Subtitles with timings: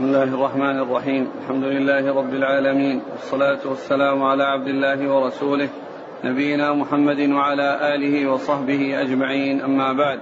[0.00, 1.30] بسم الله الرحمن الرحيم.
[1.42, 3.02] الحمد لله رب العالمين.
[3.10, 5.68] والصلاة والسلام على عبد الله ورسوله
[6.24, 9.60] نبينا محمد وعلى آله وصحبه أجمعين.
[9.60, 10.20] أما بعد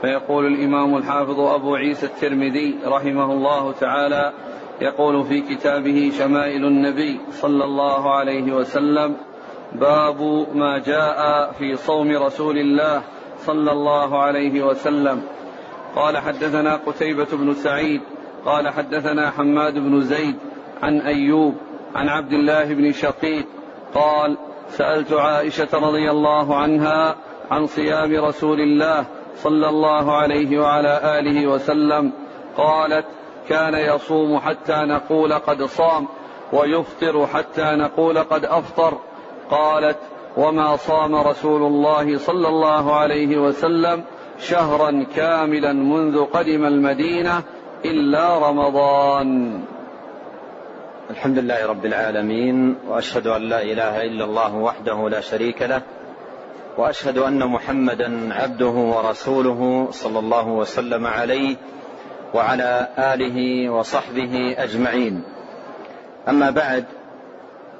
[0.00, 4.32] فيقول الإمام الحافظ أبو عيسى الترمذي رحمه الله تعالى
[4.80, 9.16] يقول في كتابه شمائل النبي صلى الله عليه وسلم
[9.72, 13.02] باب ما جاء في صوم رسول الله
[13.38, 15.22] صلى الله عليه وسلم.
[15.96, 18.00] قال حدثنا قتيبة بن سعيد
[18.46, 20.36] قال حدثنا حماد بن زيد
[20.82, 21.54] عن أيوب
[21.94, 23.46] عن عبد الله بن شقيق
[23.94, 24.36] قال
[24.68, 27.16] سألت عائشة رضي الله عنها
[27.50, 29.04] عن صيام رسول الله
[29.36, 32.12] صلى الله عليه وعلى آله وسلم.
[32.56, 33.04] قالت
[33.48, 36.08] كان يصوم حتى نقول قد صام
[36.52, 38.98] ويفطر حتى نقول قد أفطر.
[39.50, 39.98] قالت
[40.36, 44.04] وما صام رسول الله صلى الله عليه وسلم
[44.38, 47.42] شهرا كاملا منذ قدم المدينة
[47.90, 49.60] إلا رمضان.
[51.10, 55.82] الحمد لله رب العالمين وأشهد أن لا إله إلا الله وحده لا شريك له
[56.78, 61.56] وأشهد أن محمدا عبده ورسوله صلى الله وسلم عليه
[62.34, 65.22] وعلى آله وصحبه أجمعين.
[66.28, 66.84] أما بعد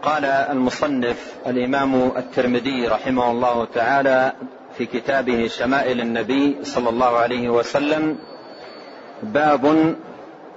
[0.02, 4.32] قال المصنف الإمام الترمذي رحمه الله تعالى
[4.78, 8.18] في كتابه شمائل النبي صلى الله عليه وسلم
[9.22, 9.94] باب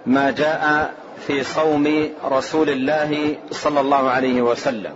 [0.06, 0.94] ما جاء
[1.28, 4.94] في صوم رسول الله صلى الله عليه وسلم.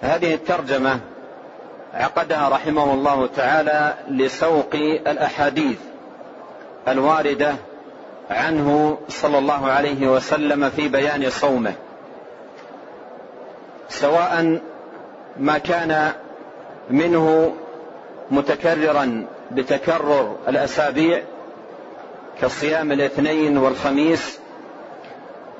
[0.00, 1.00] هذه الترجمة
[1.94, 4.74] عقدها رحمه الله تعالى لسوق
[5.06, 5.78] الأحاديث
[6.88, 7.54] الواردة
[8.30, 11.72] عنه صلى الله عليه وسلم في بيان صومه.
[13.88, 14.60] سواء
[15.36, 16.12] ما كان
[16.90, 17.54] منه
[18.30, 21.22] متكررا بتكرر الأسابيع
[22.42, 24.38] كصيام الاثنين والخميس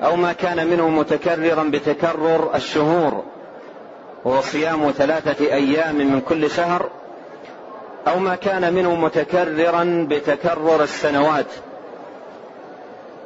[0.03, 3.23] أو ما كان منه متكررا بتكرر الشهور
[4.25, 6.89] وهو صيام ثلاثة أيام من كل شهر
[8.07, 11.45] أو ما كان منه متكررا بتكرر السنوات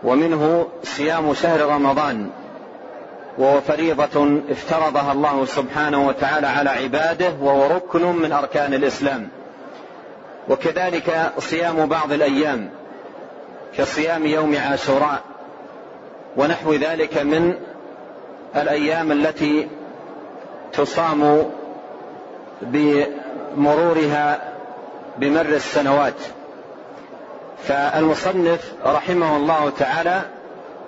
[0.03, 2.29] ومنه صيام شهر رمضان
[3.37, 9.29] وهو فريضة افترضها الله سبحانه وتعالى على عباده وهو ركن من أركان الإسلام.
[10.49, 12.69] وكذلك صيام بعض الأيام.
[13.77, 15.21] كصيام يوم عاشوراء
[16.37, 17.53] ونحو ذلك من
[18.55, 19.67] الأيام التي
[20.73, 21.51] تصام
[22.61, 24.53] بمرورها
[25.17, 26.13] بمر السنوات.
[27.63, 30.21] فالمصنف رحمه الله تعالى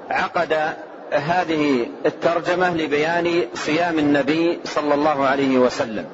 [0.10, 0.74] عقد
[1.12, 6.06] هذه الترجمة لبيان صيام النبي صلى الله عليه وسلم.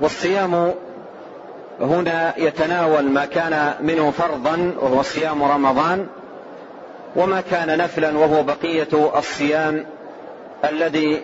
[0.00, 0.74] والصيام
[1.80, 6.06] هنا يتناول ما كان منه فرضا وهو صيام رمضان
[7.16, 9.86] وما كان نفلا وهو بقية الصيام
[10.64, 11.20] الذي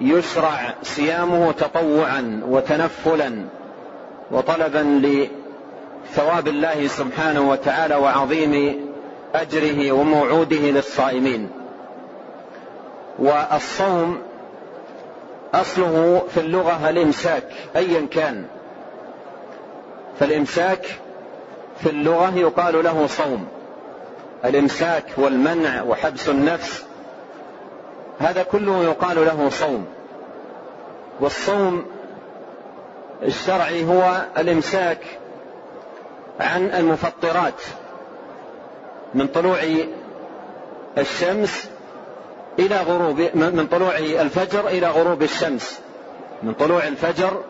[0.00, 3.44] يشرع صيامه تطوعا وتنفلا
[4.30, 5.00] وطلبا
[6.08, 8.80] لثواب الله سبحانه وتعالى وعظيم
[9.34, 11.50] أجره وموعوده للصائمين.
[13.18, 14.18] والصوم
[15.54, 17.44] أصله في اللغة الإمساك
[17.76, 18.44] ايا كان.
[20.20, 20.86] فالإمساك
[21.80, 23.48] في اللغة يقال له صوم.
[24.44, 26.84] الإمساك والمنع وحبس النفس
[28.18, 29.86] هذا كله يقال له صوم.
[31.20, 31.86] والصوم
[33.22, 34.98] الشرعي هو الإمساك
[36.40, 37.62] عن المفطرات
[39.14, 39.58] من طلوع
[40.98, 41.70] الشمس
[42.58, 45.80] إلى غروب من طلوع الفجر إلى غروب الشمس
[46.42, 47.42] من طلوع الفجر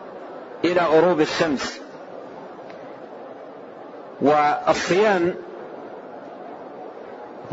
[0.65, 1.79] إلى غروب الشمس.
[4.21, 5.33] والصيام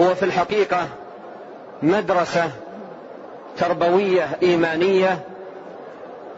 [0.00, 0.88] هو في الحقيقة
[1.82, 2.50] مدرسة
[3.56, 5.18] تربوية إيمانية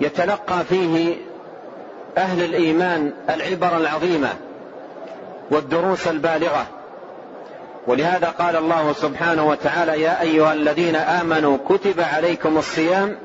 [0.01, 1.17] يتلقى فيه
[2.19, 4.29] أهل الإيمان العبر العظيمة
[5.51, 6.67] والدروس البالغة.
[7.87, 13.19] ولهذا قال الله سبحانه وتعالى يا أيها الذين آمنوا كتب عليكم الصيام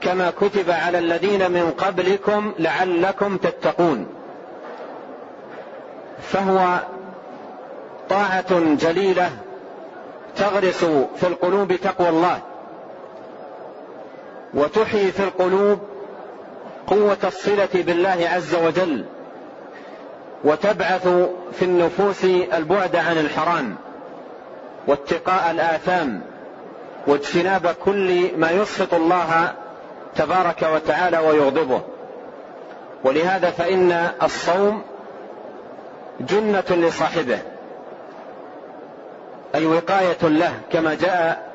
[0.00, 4.15] كما كتب على الذين من قبلكم لعلكم تتقون.
[6.22, 6.78] فهو
[8.08, 9.30] طاعة جليلة
[10.36, 10.84] تغرس
[11.16, 12.40] في القلوب تقوى الله
[14.54, 15.78] وتحيي في القلوب
[16.86, 19.04] قوة الصلة بالله عز وجل
[20.44, 21.08] وتبعث
[21.52, 23.76] في النفوس البعد عن الحرام
[24.86, 26.22] واتقاء الآثام
[27.06, 29.52] واجتناب كل ما يسخط الله
[30.16, 31.80] تبارك وتعالى ويغضبه.
[33.04, 34.82] ولهذا فإن الصوم
[36.20, 37.38] جنة لصاحبه
[39.54, 41.46] أي وقاية له كما جاء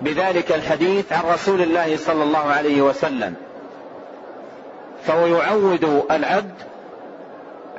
[0.00, 3.34] بذلك الحديث عن رسول الله صلى الله عليه وسلم.
[5.04, 6.54] فهو يعود العبد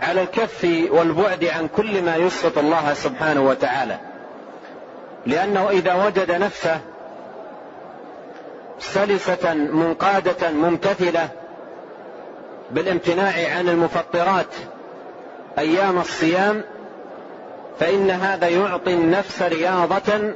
[0.01, 3.97] على الكف والبعد عن كل ما يسخط الله سبحانه وتعالى.
[5.25, 6.79] لأنه إذا وجد نفسه
[8.79, 11.29] سلسة منقادة ممتثلة
[12.71, 14.55] بالامتناع عن المفطرات
[15.59, 16.61] أيام الصيام
[17.79, 20.33] فإن هذا يعطي النفس رياضة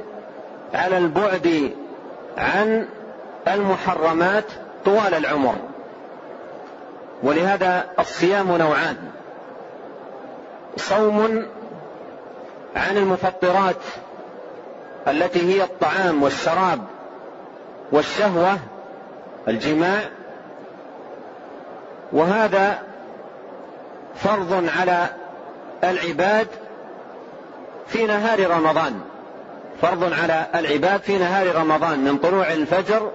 [0.74, 1.70] على البعد
[2.38, 2.88] عن
[3.48, 4.44] المحرمات
[4.84, 5.54] طوال العمر.
[7.22, 8.96] ولهذا الصيام نوعان.
[10.76, 11.46] صوم
[12.76, 13.76] عن المفطرات
[15.08, 16.80] التي هي الطعام والشراب
[17.92, 18.58] والشهوة
[19.48, 20.00] الجماع
[22.12, 22.78] وهذا
[24.16, 25.06] فرض على
[25.84, 26.46] العباد
[27.88, 29.00] في نهار رمضان.
[29.82, 33.10] فرض على العباد في نهار رمضان من طلوع الفجر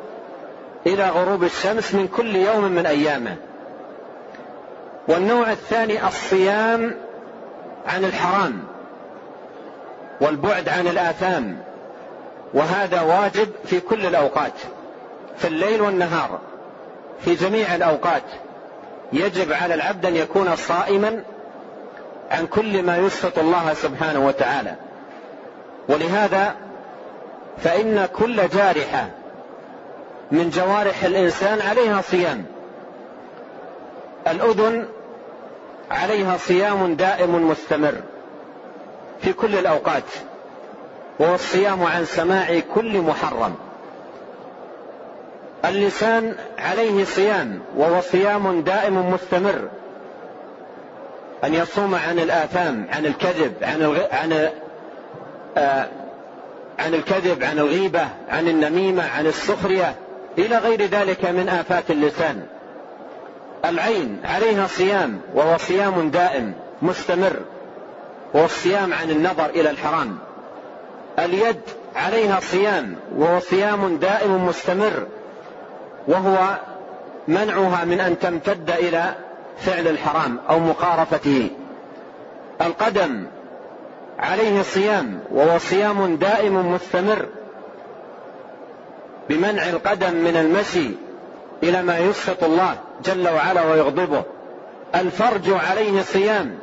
[0.88, 3.36] إلى غروب الشمس من كل يوم من أيامه.
[5.08, 6.96] والنوع الثاني الصيام
[7.88, 8.64] عن الحرام
[10.22, 11.58] والبعد عن الآثام
[12.54, 14.54] وهذا واجب في كل الأوقات
[15.38, 16.40] في الليل والنهار
[17.20, 18.24] في جميع الأوقات.
[19.14, 21.24] يجب على العبد أن يكون صائما
[22.32, 24.76] عن كل ما يسخط الله سبحانه وتعالى.
[25.90, 26.56] ولهذا
[27.58, 29.10] فإن كل جارحة
[30.32, 32.46] من جوارح الإنسان عليها صيام.
[34.28, 34.88] الأذن
[35.92, 37.94] عليها صيام دائم مستمر
[39.22, 40.04] في كل الأوقات
[41.20, 43.56] وهو الصيام عن سماع كل محرم.
[45.70, 49.70] اللسان عليه صيام وهو صيام دائم مستمر.
[51.44, 54.02] أن يصوم عن الآثام عن الكذب عن الغ...
[54.12, 54.50] عن
[55.58, 55.88] آه
[56.80, 59.96] عن الكذب عن الغيبة عن النميمة عن السخرية
[60.38, 62.46] إلى غير ذلك من آفات اللسان.
[63.66, 67.36] العين عليها صيام وهو صيام دائم مستمر
[68.34, 70.18] وهو الصيام عن النظر إلى الحرام.
[71.20, 71.62] اليد
[71.96, 75.08] عليها صيام وهو صيام دائم مستمر
[76.08, 76.58] وهو
[77.28, 79.14] منعها من أن تمتد إلى
[79.60, 81.50] فعل الحرام أو مقارفته.
[82.62, 83.26] القدم
[84.20, 87.26] عليه صيام وهو صيام دائم مستمر
[89.30, 90.90] بمنع القدم من المشي
[91.64, 92.76] إلى ما يسخط الله
[93.06, 94.24] جل وعلا ويغضبه.
[94.96, 96.58] الفرج عليه صيام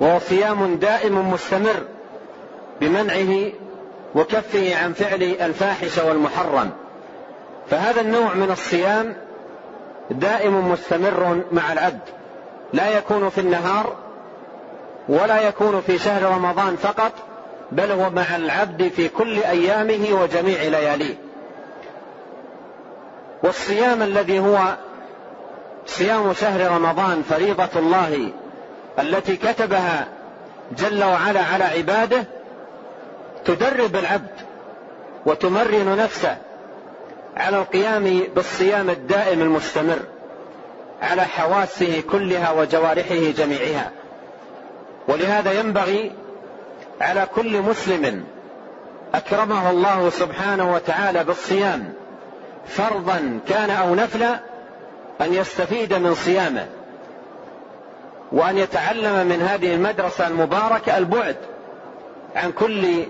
[0.00, 1.82] وهو صيام دائم مستمر
[2.80, 3.52] بمنعه
[4.14, 6.70] وكفه عن فعل الفاحش والمحرم.
[7.70, 9.16] فهذا النوع من الصيام
[10.10, 12.00] دائم مستمر مع العبد.
[12.72, 13.96] لا يكون في النهار
[15.08, 17.12] ولا يكون في شهر رمضان فقط
[17.72, 21.14] بل هو مع العبد في كل أيامه وجميع لياليه.
[23.42, 24.58] والصيام الذي هو
[25.86, 28.32] صيام شهر رمضان فريضة الله
[28.98, 30.08] التي كتبها
[30.78, 32.24] جل وعلا على عباده
[33.44, 34.34] تدرب العبد
[35.26, 36.36] وتمرن نفسه
[37.38, 39.98] على القيام بالصيام الدائم المستمر
[41.02, 43.90] على حواسه كلها وجوارحه جميعها.
[45.08, 46.12] ولهذا ينبغي
[47.00, 48.24] على كل مسلم
[49.14, 51.92] أكرمه الله سبحانه وتعالى بالصيام
[52.66, 54.40] فرضا كان أو نفلا
[55.20, 56.66] أن يستفيد من صيامه
[58.32, 61.36] وأن يتعلم من هذه المدرسة المباركه البعد
[62.36, 63.04] عن كل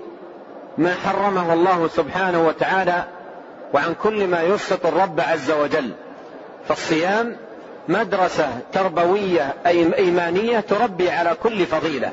[0.79, 3.05] ما حرمه الله سبحانه وتعالى
[3.75, 5.93] وعن كل ما يسخط الرب عز وجل.
[6.69, 7.37] فالصيام
[7.89, 12.13] مدرسة تربوية أي إيمانية تربي على كل فضيلة.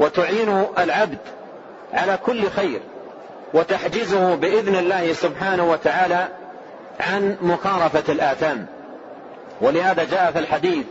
[0.00, 1.18] وتعين العبد
[1.92, 2.80] على كل خير.
[3.54, 6.28] وتحجزه بإذن الله سبحانه وتعالى
[7.00, 8.66] عن مخالفة الآثام.
[9.60, 10.86] ولهذا جاء في الحديث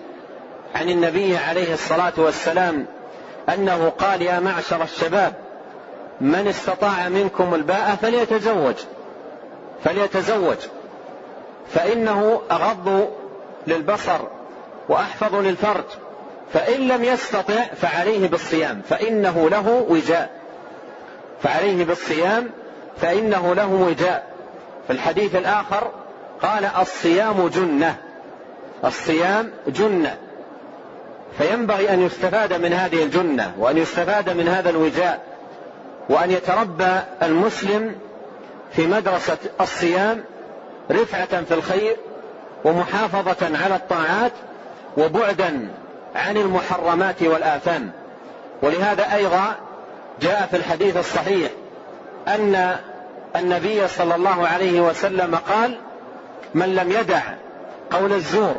[0.75, 2.86] عن النبي عليه الصلاة والسلام
[3.53, 5.34] أنه قال يا معشر الشباب
[6.22, 8.75] من استطاع منكم الباء فليتزوج.
[9.85, 10.57] فليتزوج.
[11.73, 13.09] فإنه أغض
[13.67, 14.19] للبصر
[14.89, 15.83] وأحفظ للفرج.
[16.53, 20.41] فإن لم يستطع فعليه بالصيام فإنه له وجاء.
[21.43, 22.49] فعليه بالصيام
[23.01, 24.33] فإنه له وجاء.
[24.87, 25.91] في الحديث الآخر
[26.41, 27.95] قال الصيام جنة.
[28.85, 30.17] الصيام جنة.
[31.37, 35.23] فينبغي أن يستفاد من هذه الجنة وأن يستفاد من هذا الوجاء
[36.09, 37.95] وأن يتربى المسلم
[38.75, 40.24] في مدرسة الصيام
[40.91, 41.98] رفعة في الخير
[42.65, 44.32] ومحافظة على الطاعات
[44.98, 45.67] وبعدا
[46.15, 47.91] عن المحرمات والآثام.
[48.62, 49.55] ولهذا أيضا
[50.22, 51.51] جاء في الحديث الصحيح
[52.27, 52.75] أن
[53.36, 55.77] النبي صلى الله عليه وسلم قال
[56.53, 57.22] من لم يدع
[57.91, 58.55] قول الزور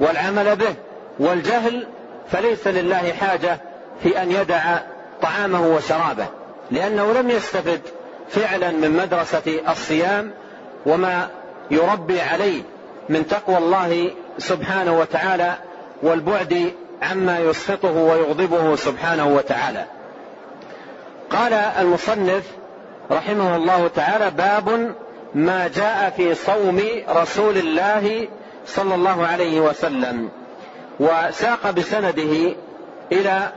[0.00, 0.74] والعمل به
[1.18, 1.86] والجهل
[2.32, 3.58] فليس لله حاجة
[4.02, 4.78] في أن يدع
[5.22, 6.26] طعامه وشرابه
[6.70, 7.80] لأنه لم يستفد
[8.28, 10.30] فعلا من مدرسة الصيام
[10.86, 11.28] وما
[11.70, 12.62] يربي عليه
[13.08, 15.54] من تقوى الله سبحانه وتعالى
[16.02, 19.84] والبعد عما يسخطه ويغضبه سبحانه وتعالى.
[21.30, 22.44] قال المصنف
[23.10, 24.94] رحمه الله تعالى باب
[25.34, 28.28] ما جاء في صوم رسول الله
[28.66, 30.28] صلى الله عليه وسلم.
[31.00, 32.54] وساق بسنده
[33.12, 33.52] إلى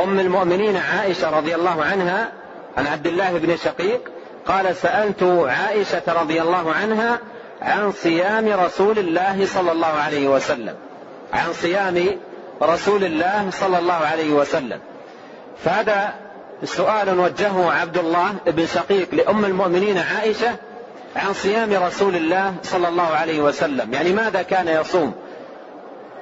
[0.00, 2.32] أم المؤمنين عائشة رضي الله عنها
[2.78, 4.00] عن عبد الله بن شقيق
[4.46, 7.18] قال سألت عائشة رضي الله عنها
[7.62, 10.74] عن صيام رسول الله صلى الله عليه وسلم.
[11.32, 12.18] عن صيام
[12.62, 14.80] رسول الله صلى الله عليه وسلم.
[15.64, 16.14] فهذا
[16.64, 20.56] سؤال وجهه عبد الله بن شقيق لأم المؤمنين عائشة
[21.16, 23.94] عن صيام رسول الله صلى الله عليه وسلم.
[23.94, 25.14] يعني ماذا كان يصوم؟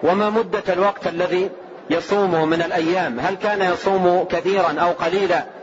[0.03, 1.51] وما مدة الوقت الذي
[1.91, 5.56] يصومه من الأيام؟ هل كان يصوم كثيرا أو قليلا؟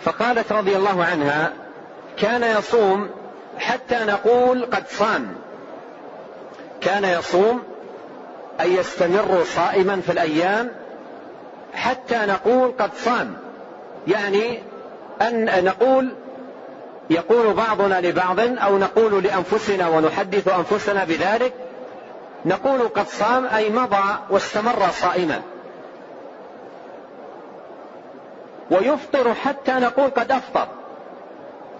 [0.00, 1.52] فقالت رضي الله عنها
[2.18, 3.08] كان يصوم
[3.58, 5.34] حتى نقول قد صام.
[6.80, 7.62] كان يصوم
[8.60, 10.70] أي يستمر صائما في الأيام
[11.74, 13.36] حتى نقول قد صام.
[14.06, 14.62] يعني
[15.22, 16.14] أن نقول
[17.10, 21.52] يقول بعضنا لبعض أو نقول لأنفسنا ونحدث أنفسنا بذلك
[22.44, 25.42] نقول قد صام أي مضى واستمر صائما.
[28.70, 30.68] ويفطر حتى نقول قد أفطر.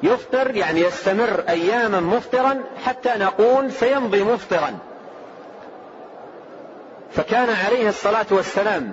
[0.02, 4.78] يفطر يعني يستمر أياما مفطرا حتى نقول سيمضي مفطرا.
[7.12, 8.92] فكان عليه الصلاة والسلام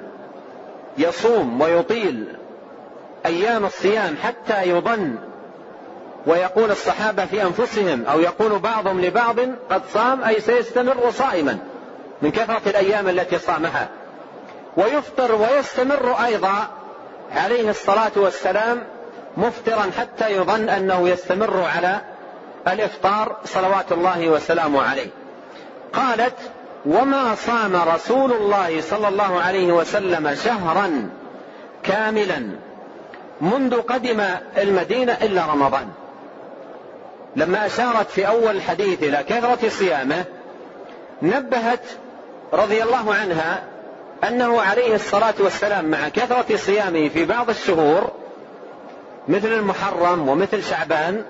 [0.97, 2.25] يصوم ويطيل
[3.25, 5.15] أيام الصيام حتى يظن
[6.25, 11.57] ويقول الصحابة في أنفسهم أو يقول بعضهم لبعض قد صام أي سيستمر صائما
[12.21, 13.89] من كثرة الأيام التي صامها.
[14.77, 16.67] ويفطر ويستمر أيضا
[17.35, 18.83] عليه الصلاة والسلام
[19.37, 22.01] مفطرا حتى يظن أنه يستمر على
[22.67, 25.07] الإفطار صلوات الله وسلامه عليه.
[25.93, 26.35] قالت
[26.85, 31.09] وما صام رسول الله صلى الله عليه وسلم شهرا
[31.83, 32.49] كاملا
[33.41, 34.21] منذ قدم
[34.57, 35.87] المدينة إلا رمضان.
[37.35, 40.25] لما أشارت في أول الحديث إلى كثرة صيامه
[41.21, 41.83] نبهت
[42.53, 43.63] رضي الله عنها
[44.27, 48.11] أنه عليه الصلاة والسلام مع كثرة صيامه في بعض الشهور
[49.27, 51.23] مثل المحرم ومثل شعبان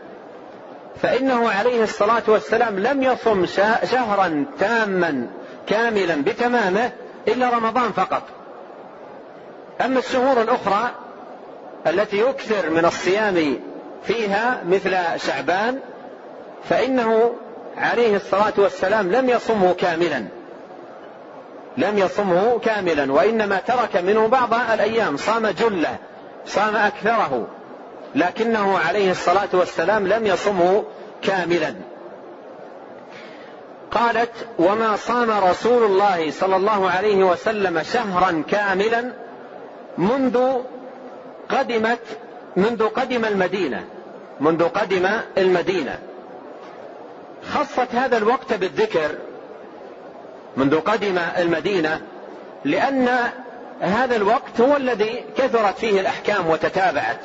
[1.02, 3.46] فإنه عليه الصلاة والسلام لم يصم
[3.84, 5.28] شهرا تاما
[5.68, 6.92] كاملا بتمامه
[7.28, 8.24] إلا رمضان فقط.
[9.82, 10.92] أما الشهور الأخرى
[11.88, 13.60] التي يكثر من الصيام
[14.04, 15.80] فيها مثل شعبان
[16.70, 17.34] فإنه
[17.78, 20.26] عليه الصلاة والسلام لم يصمه كاملا.
[21.78, 25.98] لم يصمه كاملا وإنما ترك منه بعض الأيام صام جلة
[26.46, 27.48] صام أكثره
[28.16, 30.84] لكنه عليه الصلاة والسلام لم يصمه
[31.22, 31.76] كاملا.
[33.92, 39.14] قالت وما صام رسول الله صلى الله عليه وسلم شهرا كاملا
[39.98, 40.40] منذ
[41.50, 42.00] قدمت
[42.56, 43.84] منذ قدم المدينة
[44.40, 46.00] منذ قدم المدينة.
[47.54, 49.12] خصت هذا الوقت بالذكر
[50.58, 52.02] منذ قدم المدينة
[52.66, 53.10] لأن
[53.82, 57.20] هذا الوقت هو الذي كثرت فيه الأحكام وتتابعت.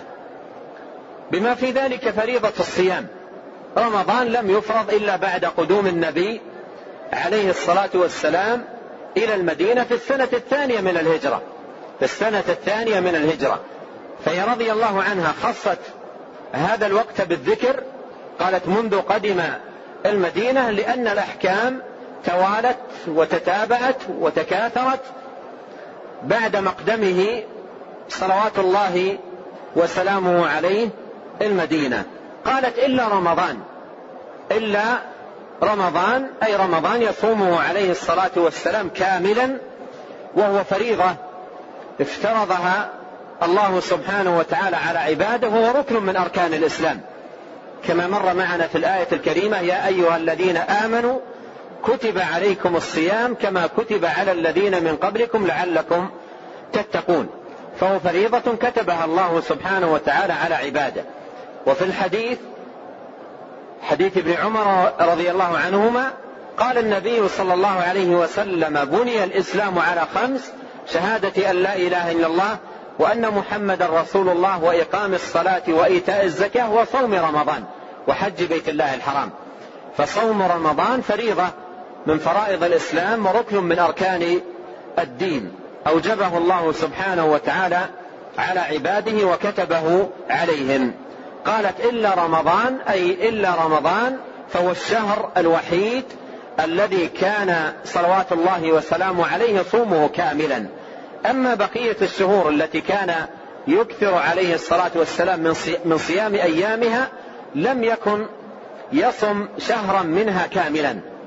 [1.32, 3.06] بما في ذلك فريضة الصيام.
[3.78, 6.40] رمضان لم يفرض إلا بعد قدوم النبي
[7.12, 8.64] عليه الصلاة والسلام
[9.16, 11.42] إلى المدينة في السنة الثانية من الهجرة.
[11.99, 13.61] في السنة الثانية من الهجرة.
[14.25, 15.78] فهي رضي الله عنها خصت
[16.52, 17.82] هذا الوقت بالذكر
[18.40, 19.40] قالت منذ قدم
[20.06, 21.82] المدينة لأن الأحكام
[22.25, 25.00] توالت وتتابعت وتكاثرت
[26.22, 27.42] بعد مقدمه
[28.08, 29.18] صلوات الله
[29.76, 30.88] وسلامه عليه
[31.42, 32.04] المدينة.
[32.44, 33.58] قالت إلا رمضان.
[34.50, 34.82] إلا
[35.62, 39.58] رمضان أي رمضان يصومه عليه الصلاة والسلام كاملا
[40.34, 41.14] وهو فريضة
[42.00, 42.90] افترضها
[43.42, 47.00] الله سبحانه وتعالى على عباده وهو ركن من أركان الإسلام.
[47.84, 51.18] كما مر معنا في الآية الكريمة يا أيها الذين آمنوا
[51.85, 56.08] كتب عليكم الصيام كما كتب على الذين من قبلكم لعلكم
[56.73, 57.28] تتقون.
[57.80, 61.04] فهو فريضة كتبها الله سبحانه وتعالى على عباده.
[61.66, 62.38] وفي الحديث
[63.82, 66.11] حديث ابن عمر رضي الله عنهما
[66.58, 70.52] قال النبي صلى الله عليه وسلم بني الإسلام على خمس
[70.92, 72.56] شهادة أن لا إله إلا الله
[72.99, 77.64] وأن محمد رسول الله وإقام الصلاة وإيتاء الزكاة وصوم رمضان
[78.08, 79.30] وحج بيت الله الحرام.
[79.97, 81.47] فصوم رمضان فريضة
[82.08, 84.40] من فرائض الإسلام وركن من أركان
[84.98, 85.52] الدين.
[85.86, 87.80] أوجبه الله سبحانه وتعالى
[88.38, 90.92] على عباده وكتبه عليهم.
[91.44, 96.04] قالت إلا رمضان أي إلا رمضان فهو الشهر الوحيد
[96.60, 100.66] الذي كان صلوات الله وسلامه عليه صومه كاملا.
[101.30, 103.14] أما بقية الشهور التي كان
[103.66, 107.08] يكثر عليه الصلاة والسلام من صيام أيامها
[107.54, 108.26] لم يكن
[108.92, 111.17] يصم شهرا منها كاملا.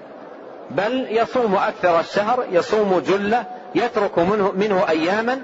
[0.76, 5.42] بل يصوم أكثر الشهر يصوم جلة يترك منه, منه أياما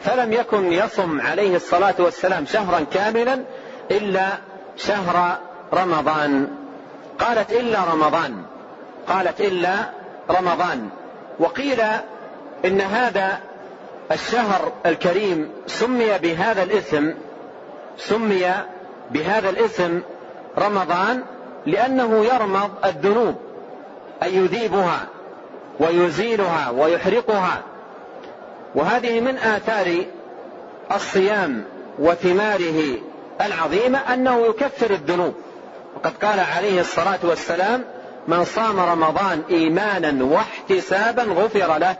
[0.00, 3.42] فلم يكن يصم عليه الصلاة والسلام شهرا كاملا
[3.90, 4.28] إلا
[4.76, 5.38] شهر
[5.72, 6.48] رمضان.
[7.18, 8.42] قالت إلا رمضان.
[9.08, 9.74] قالت إلا
[10.30, 10.88] رمضان.
[11.38, 11.80] وقيل
[12.64, 13.38] إن هذا
[14.12, 17.14] الشهر الكريم سمي بهذا الاسم
[17.96, 18.52] سمي
[19.10, 20.02] بهذا الاسم
[20.58, 21.22] رمضان
[21.66, 23.51] لأنه يرمض الذنوب.
[24.22, 25.06] أي يذيبها
[25.80, 27.62] ويزيلها ويحرقها.
[28.74, 30.04] وهذه من آثار
[30.94, 31.64] الصيام
[31.98, 32.98] وثماره
[33.40, 35.34] العظيمة أنه يكفر الذنوب.
[35.96, 37.84] وقد قال عليه الصلاة والسلام
[38.28, 41.96] من صام رمضان إيمانا واحتسابا غفر له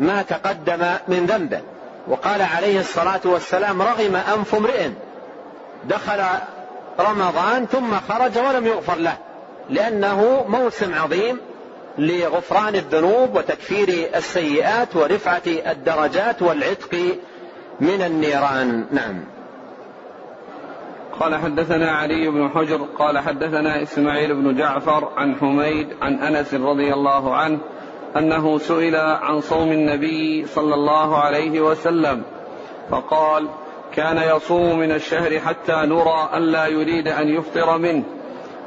[0.00, 1.60] ما تقدم من ذنبه
[2.08, 4.88] وقال عليه الصلاة والسلام رغم أنف امرئ
[5.84, 6.22] دخل
[7.00, 9.16] رمضان ثم خرج ولم يغفر له
[9.72, 11.38] لأنه موسم عظيم
[11.98, 16.94] لغفران الذنوب وتكفير السيئات ورفعة الدرجات والعتق
[17.80, 18.86] من النيران.
[18.90, 19.24] نعم.
[21.20, 26.92] قال حدثنا علي بن حجر قال حدثنا إسماعيل بن جعفر عن حميد عن أنس رضي
[26.92, 27.58] الله عنه
[28.16, 32.22] أنه سئل عن صوم النبي صلى الله عليه وسلم
[32.90, 33.48] فقال
[33.94, 38.04] كان يصوم من الشهر حتى نرى الا يريد أن يفطر منه.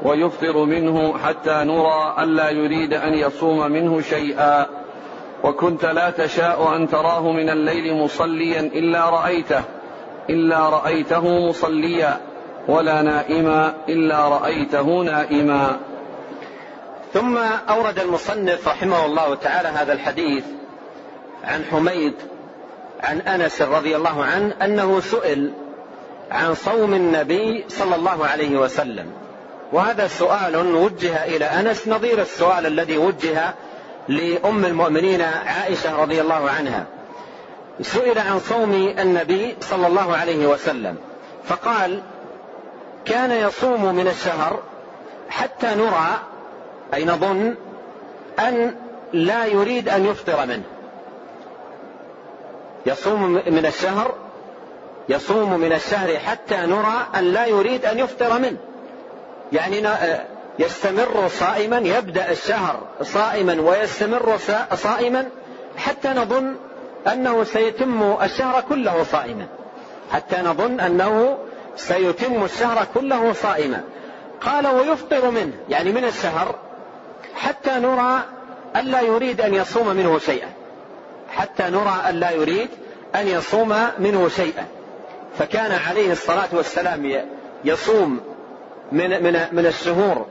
[0.03, 4.65] ويفطر منه حتى نرى الا يريد أن يصوم منه شيئا.
[5.43, 9.63] وكنت لا تشاء أن تراه من الليل مصليا إلا رأيته
[10.29, 12.19] إلا رأيته مصليا
[12.67, 15.77] ولا نائما إلا رأيته نائما.
[17.13, 17.37] ثم
[17.69, 20.43] أورد المصنف رحمه الله تعالى هذا الحديث
[21.43, 22.13] عن حميد
[23.03, 25.51] عن أنس رضي الله عنه أنه سئل
[26.31, 29.24] عن صوم النبي صلى الله عليه وسلم.
[29.71, 33.53] وهذا سؤال وجه إلى أنس نظير السؤال الذي وجه
[34.07, 36.85] لأم المؤمنين عائشة رضي الله عنها.
[37.81, 40.97] سئل عن صوم النبي صلى الله عليه وسلم
[41.45, 42.01] فقال
[43.05, 44.59] كان يصوم من الشهر
[45.29, 46.19] حتى نرى
[46.93, 47.55] أي نظن
[48.39, 48.75] أن
[49.13, 50.63] لا يريد أن يفطر منه.
[52.85, 54.15] يصوم من الشهر
[55.09, 58.57] يصوم من الشهر حتى نرى أن لا يريد أن يفطر منه.
[59.53, 59.87] يعني
[60.59, 64.37] يستمر صائما يبدأ الشهر صائما ويستمر
[64.75, 65.25] صائما
[65.77, 66.55] حتى نظن
[67.07, 69.47] أنه سيتم الشهر كله صائما.
[70.11, 71.37] حتى نظن أنه
[71.75, 73.83] سيتم الشهر كله صائما.
[74.41, 76.55] قال ويفطر منه يعني من الشهر
[77.35, 78.21] حتى نرى
[78.75, 80.47] ألا يريد أن يصوم منه شيئا.
[81.29, 82.69] حتى نرى ألا يريد
[83.15, 84.65] أن يصوم منه شيئا.
[85.39, 87.25] فكان عليه الصلاة والسلام
[87.65, 88.34] يصوم
[88.91, 90.25] من من من الشهور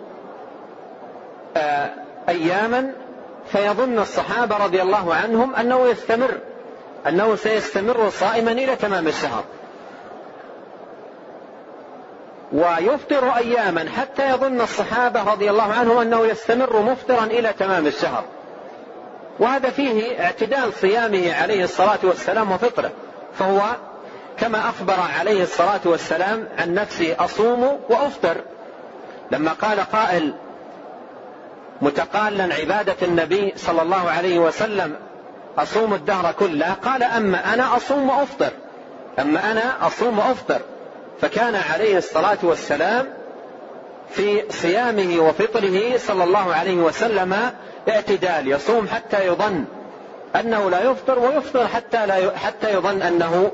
[1.56, 1.90] آه،
[2.28, 2.92] أياما
[3.52, 6.30] فيظن الصحابة رضي الله عنهم أنه يستمر
[7.08, 9.44] أنه سيستمر صائما إلى تمام الشهر.
[12.52, 18.24] ويفطر أياما حتى يظن الصحابة رضي الله عنهم أنه يستمر مفطرا إلى تمام الشهر.
[19.38, 22.90] وهذا فيه اعتدال صيامه عليه الصلاة والسلام وفطره
[23.38, 23.60] فهو
[24.38, 28.36] كما أخبر عليه الصلاة والسلام عن نفسه أصوم وأفطر.
[29.30, 30.34] لما قال قائل
[31.82, 34.96] متقالا عبادة النبي صلى الله عليه وسلم
[35.58, 38.50] أصوم الدهر كله قال أما أنا أصوم وأفطر.
[39.18, 40.60] أما أنا أصوم وأفطر.
[41.20, 43.06] فكان عليه الصلاة والسلام
[44.10, 47.50] في صيامه وفطره صلى الله عليه وسلم
[47.88, 49.64] اعتدال يصوم حتى يظن
[50.36, 53.50] أنه لا يفطر ويفطر حتى لا حتى يظن أنه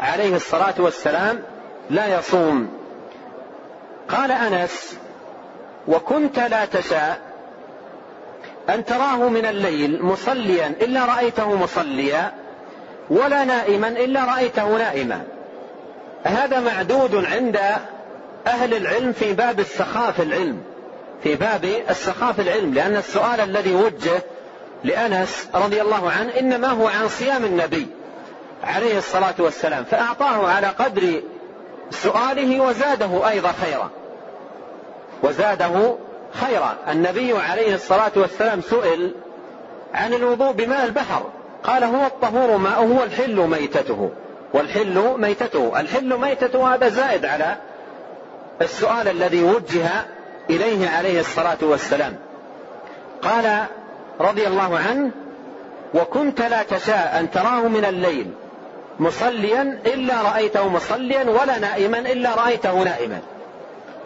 [0.00, 1.42] عليه الصلاة والسلام
[1.90, 2.70] لا يصوم.
[4.08, 4.96] قال أنس
[5.88, 7.20] وكنت لا تشاء
[8.68, 12.32] أن تراه من الليل مصليا إلا رأيته مصليا
[13.10, 15.22] ولا نائما إلا رأيته نائما.
[16.24, 17.58] هذا معدود عند
[18.46, 20.62] أهل العلم في باب السخاء في العلم
[21.22, 24.22] في باب السخاء في العلم لأن السؤال الذي وجه
[24.84, 27.86] لأنس رضي الله عنه إنما هو عن صيام النبي.
[28.64, 31.22] عليه الصلاة والسلام فأعطاه على قدر
[31.90, 33.90] سؤاله وزاده أيضا خيرا.
[35.22, 35.96] وزاده
[36.32, 36.76] خيرا.
[36.88, 39.14] النبي عليه الصلاة والسلام سئل
[39.94, 41.22] عن الوضوء بماء البحر.
[41.64, 44.10] قال هو الطهور ماؤه والحل ميتته.
[44.54, 45.80] والحل ميتته.
[45.80, 47.56] الحل ميتته هذا زائد على
[48.62, 49.88] السؤال الذي وجه
[50.50, 52.16] إليه عليه الصلاة والسلام.
[53.22, 53.64] قال
[54.20, 55.10] رضي الله عنه
[55.94, 58.30] وكنت لا تشاء أن تراه من الليل
[59.00, 63.20] مصليا إلا رأيته مصليا ولا نائما إلا رأيته نائما.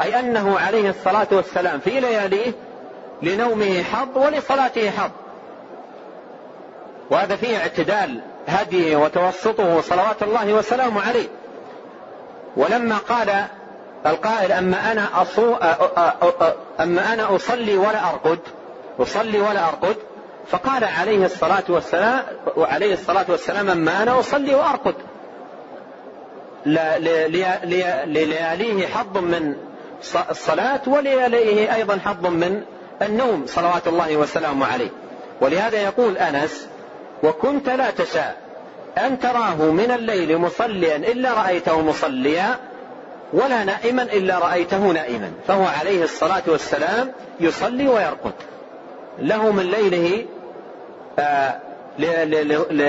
[0.02, 2.52] أي أنه عليه الصلاة والسلام في لياليه
[3.22, 5.11] لنومه حظ ولصلاته حظ.
[7.11, 11.28] وهذا فيه اعتدال هديه وتوسطه صلوات الله وسلامه عليه.
[12.57, 13.44] ولما قال
[14.07, 15.54] القائل أما أنا أصو
[16.80, 18.38] أما أنا أصلي ولا أرقد
[19.00, 19.96] أصلي ولا أرقد
[20.46, 22.22] فقال عليه الصلاة والسلام
[22.57, 24.94] عليه الصلاة والسلام أما أنا أصلي وأرقد.
[28.07, 29.54] للياليه حظ من
[30.30, 32.62] الصلاة ولياليه أيضا حظ من
[33.02, 34.90] النوم صلوات الله وسلامه عليه.
[35.40, 36.68] ولهذا يقول أنس
[37.22, 38.37] وكنت لا تشاء
[38.98, 42.57] أن تراه من الليل مصليا إلا رأيته مصليا
[43.33, 45.30] ولا نائما إلا رأيته نائما.
[45.46, 48.35] فهو عليه الصلاة والسلام يصلي ويرقد.
[49.18, 50.24] له من ليله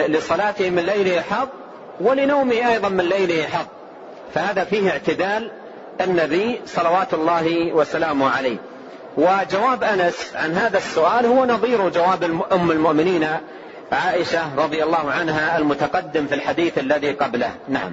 [0.07, 1.47] لصلاته من ليله حظ
[2.01, 3.65] ولنومه أيضا من ليله حظ.
[4.33, 5.51] فهذا فيه اعتدال
[6.01, 8.57] النبي صلوات الله وسلامه عليه.
[9.17, 13.27] وجواب أنس عن هذا السؤال هو نظير جواب أم المؤمنين
[13.91, 17.51] عائشة رضي الله عنها المتقدم في الحديث الذي قبله.
[17.69, 17.91] نعم.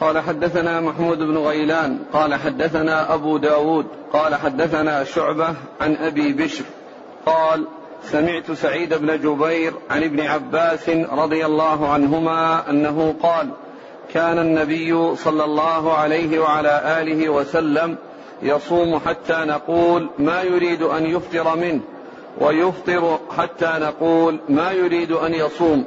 [0.00, 6.64] قال حدثنا محمود بن غيلان قال حدثنا أبو داود قال حدثنا شعبة عن أبي بشر
[7.26, 7.64] قال
[8.02, 13.48] سمعت سعيد بن جبير عن ابن عباس رضي الله عنهما أنه قال
[14.14, 17.96] كان النبي صلى الله عليه وعلى آله وسلم
[18.42, 21.80] يصوم حتى نقول ما يريد أن يفطر منه
[22.40, 25.84] ويفطر حتى نقول ما يريد أن يصوم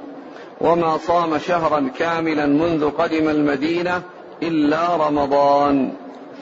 [0.62, 4.02] وما صام شهرا كاملا منذ قدم المدينة
[4.44, 5.94] إلا رمضان.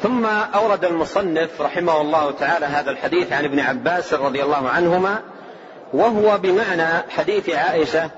[0.01, 5.19] ثم أورد المصنف رحمه الله تعالى هذا الحديث عن ابن عباس رضي الله عنهما
[5.93, 8.09] وهو بمعنى حديث عائشة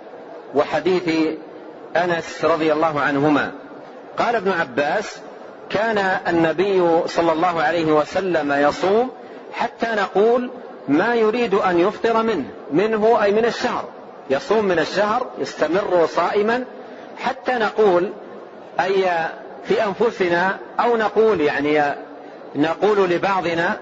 [0.55, 1.37] وحديث
[1.95, 3.51] أنس رضي الله عنهما.
[4.17, 5.19] قال ابن عباس
[5.69, 9.09] كان النبي صلى الله عليه وسلم يصوم
[9.53, 10.51] حتى نقول
[10.87, 13.85] ما يريد أن يفطر منه منه أي من الشهر.
[14.29, 16.65] يصوم من الشهر يستمر صائما
[17.17, 18.13] حتى نقول
[18.79, 19.05] أي
[19.69, 21.81] في أنفسنا أو نقول يعني
[22.55, 23.77] نقول لبعضنا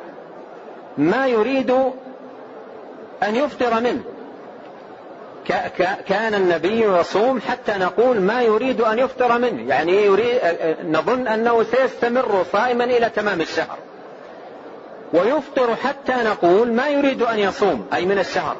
[0.98, 1.72] ما يريد
[3.24, 4.02] أن يفطر منه.
[6.08, 9.70] كان النبي يصوم حتى نقول ما يريد أن يفطر منه.
[9.70, 10.40] يعني يريد
[10.84, 13.78] نظن أنه سيستمر صائما إلى تمام الشهر.
[15.14, 18.56] ويفطر حتى نقول ما يريد أن يصوم أي من الشهر.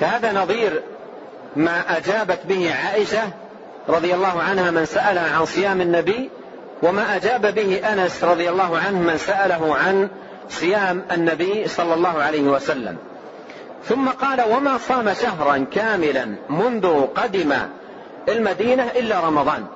[0.00, 0.82] فهذا نظير
[1.56, 3.22] ما أجابت به عائشة
[3.88, 6.30] رضي الله عنها من سألها عن صيام النبي
[6.82, 10.08] وما أجاب به أنس رضي الله عنه من سأله عن
[10.48, 12.96] صيام النبي صلى الله عليه وسلم.
[13.84, 17.52] ثم قال وما صام شهرا كاملا منذ قدم
[18.28, 19.66] المدينة إلا رمضان.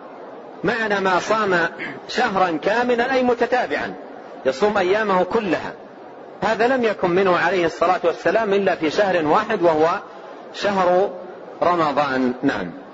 [0.64, 1.69] معنى ما صام
[2.09, 3.95] شهرا كاملا أي متتابعا
[4.47, 5.73] يصوم أيامه كلها.
[6.42, 9.88] هذا لم يكن منه عليه الصلاة والسلام إلا في شهر واحد وهو
[10.55, 11.11] شهر
[11.62, 12.33] رمضان.
[12.42, 12.86] نعم.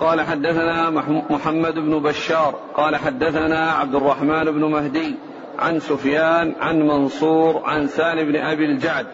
[0.00, 0.90] قال حدثنا
[1.30, 5.14] محمد بن بشار قال حدثنا عبد الرحمن بن مهدي
[5.58, 9.06] عن سفيان عن منصور عن سالم بن أبي الجعد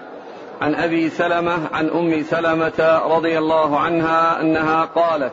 [0.60, 5.32] عن أبي سلمة عن أم سلمة رضي الله عنها أنها قالت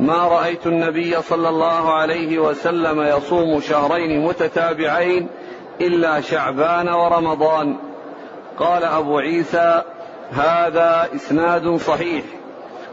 [0.00, 5.28] ما رأيت النبي صلى الله عليه وسلم يصوم شهرين متتابعين
[5.80, 7.76] إلا شعبان ورمضان.
[8.58, 9.82] قال أبو عيسى
[10.32, 12.24] هذا إسناد صحيح.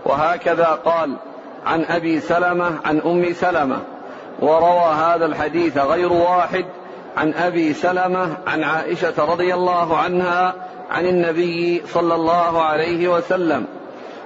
[0.06, 1.16] وهكذا قال
[1.66, 3.80] عن أبي سلمة عن أم سلمة.
[4.40, 6.66] وروى هذا الحديث غير واحد
[7.18, 10.54] عن أبي سلمة عن عائشة رضي الله عنها
[10.92, 13.66] عن النبي صلى الله عليه وسلم.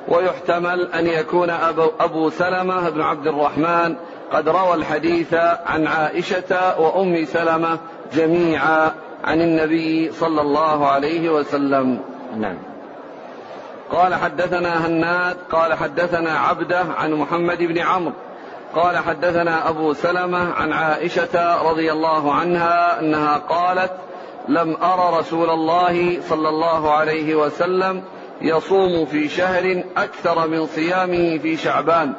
[0.07, 3.95] ويحتمل أن يكون أبو, أبو سلمة بن عبد الرحمن
[4.31, 5.33] قد روى الحديث
[5.65, 7.77] عن عائشة وأم سلمة
[8.13, 8.91] جميعا
[9.23, 11.99] عن النبي صلى الله عليه وسلم.
[12.37, 12.72] نعم.
[13.91, 18.13] قال حدثنا هناد قال حدثنا عبده عن محمد بن عمرو.
[18.75, 23.91] قال حدثنا أبو سلمة عن عائشة رضي الله عنها أنها قالت
[24.47, 28.03] لم أر رسول الله صلى الله عليه وسلم
[28.41, 32.13] يصوم في شهر أكثر من صيامه في شعبان.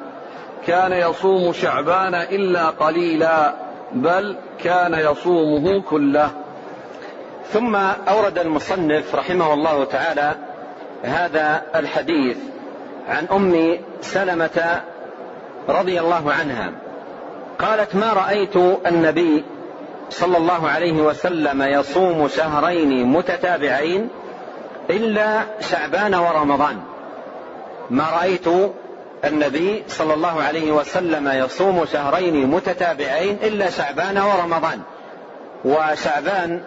[0.66, 3.55] كان يصوم شعبان إلا قليلا
[3.92, 6.31] بل كان يصومه كله.
[7.53, 7.77] ثم
[8.09, 10.35] أورد المصنف رحمه الله تعالى
[11.04, 12.36] هذا الحديث
[13.08, 14.80] عن أم سلمة
[15.68, 16.72] رضي الله عنها.
[17.58, 19.44] قالت ما رأيت النبي
[20.10, 24.08] صلى الله عليه وسلم يصوم شهرين متتابعين
[24.90, 26.80] إلا شعبان ورمضان.
[27.90, 28.46] ما رأيت
[29.24, 34.80] النبي صلى الله عليه وسلم يصوم شهرين متتابعين إلا شعبان ورمضان.
[35.64, 36.60] وشعبان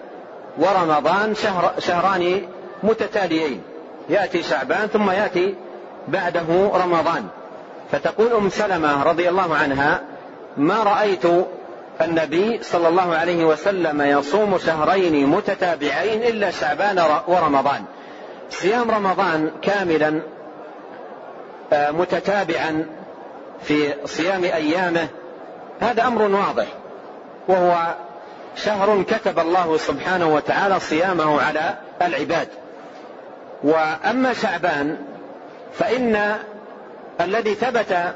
[0.58, 2.42] ورمضان شهر شهران
[2.84, 3.62] متتاليين
[4.10, 5.56] يأتي شعبان ثم يأتي
[6.08, 7.28] بعده رمضان.
[7.92, 10.02] فتقول أم سلمة رضي الله عنها
[10.58, 11.26] ما رأيت
[12.02, 17.84] النبي صلى الله عليه وسلم يصوم شهرين متتابعين إلا شعبان ورمضان.
[18.50, 20.22] صيام رمضان كاملا
[21.74, 22.86] آه، متتابعا
[23.64, 25.08] في صيام أيامه
[25.80, 26.68] هذا أمر واضح.
[27.48, 27.96] وهو
[28.56, 32.48] شهر كتب الله سبحانه وتعالى صيامه على العباد.
[33.64, 34.98] وأما شعبان
[35.74, 36.36] فإن
[37.22, 38.16] الذي ثبت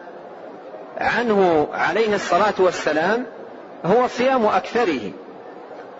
[0.98, 3.26] عنه عليه الصلاة والسلام
[3.86, 5.12] هو صيام أكثره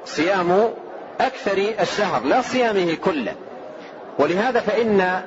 [0.06, 0.70] صيام
[1.20, 3.36] أكثر الشهر لا صيامه كله.
[4.20, 5.22] ولهذا فإن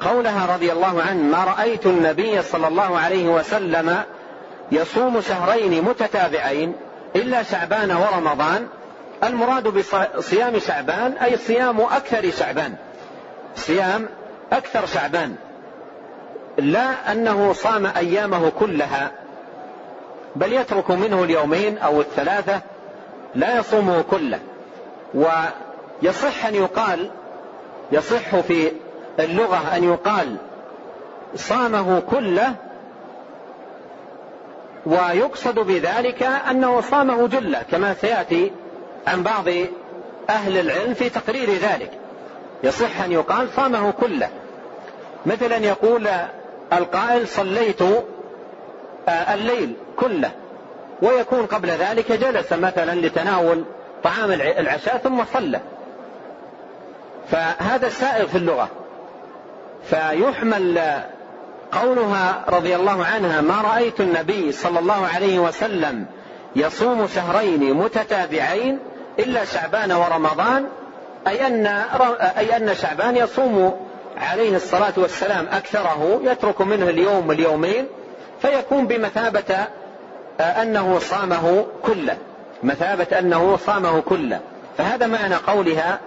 [0.00, 4.02] قولها رضي الله عنه ما رأيت النبي صلى الله عليه وسلم
[4.72, 6.74] يصوم شهرين متتابعين
[7.16, 8.66] إلا شعبان ورمضان
[9.24, 12.74] المراد بصيام شعبان أي صيام أكثر شعبان.
[13.56, 14.08] صيام
[14.52, 15.36] أكثر شعبان.
[16.58, 19.10] لا أنه صام أيامه كلها
[20.36, 22.60] بل يترك منه اليومين أو الثلاثة
[23.34, 24.40] لا يصومه كله.
[25.14, 27.10] ويصح أن يقال
[27.92, 28.72] يصح في
[29.18, 30.36] اللغة أن يقال
[31.34, 32.54] صامه كله
[34.86, 38.52] ويقصد بذلك أنه صامه جلة كما سيأتي
[39.06, 39.44] عن بعض
[40.30, 41.99] أهل العلم في تقرير ذلك.
[42.64, 44.28] يصح أن يقال صامه كله.
[45.26, 46.08] مثلا يقول
[46.72, 47.82] القائل صليت
[49.08, 50.30] آه، الليل كله
[51.02, 53.64] ويكون قبل ذلك جلس مثلا لتناول
[54.02, 55.60] طعام العشاء ثم صلى.
[57.30, 58.68] فهذا السائغ في اللغة.
[59.84, 60.80] فيحمل
[61.72, 66.06] قولها رضي الله عنها ما رأيت النبي صلى الله عليه وسلم
[66.56, 68.78] يصوم شهرين متتابعين
[69.18, 70.66] إلا شعبان ورمضان
[71.26, 71.66] أي أن
[72.38, 77.86] أي أن شعبان يصوم عليه الصلاة والسلام أكثره يترك منه اليوم اليومين
[78.42, 79.56] فيكون بمثابة
[80.40, 82.16] آه، أنه صامه كله.
[82.62, 84.40] مثابة أنه صامه كله.
[84.78, 85.98] فهذا معنى قولها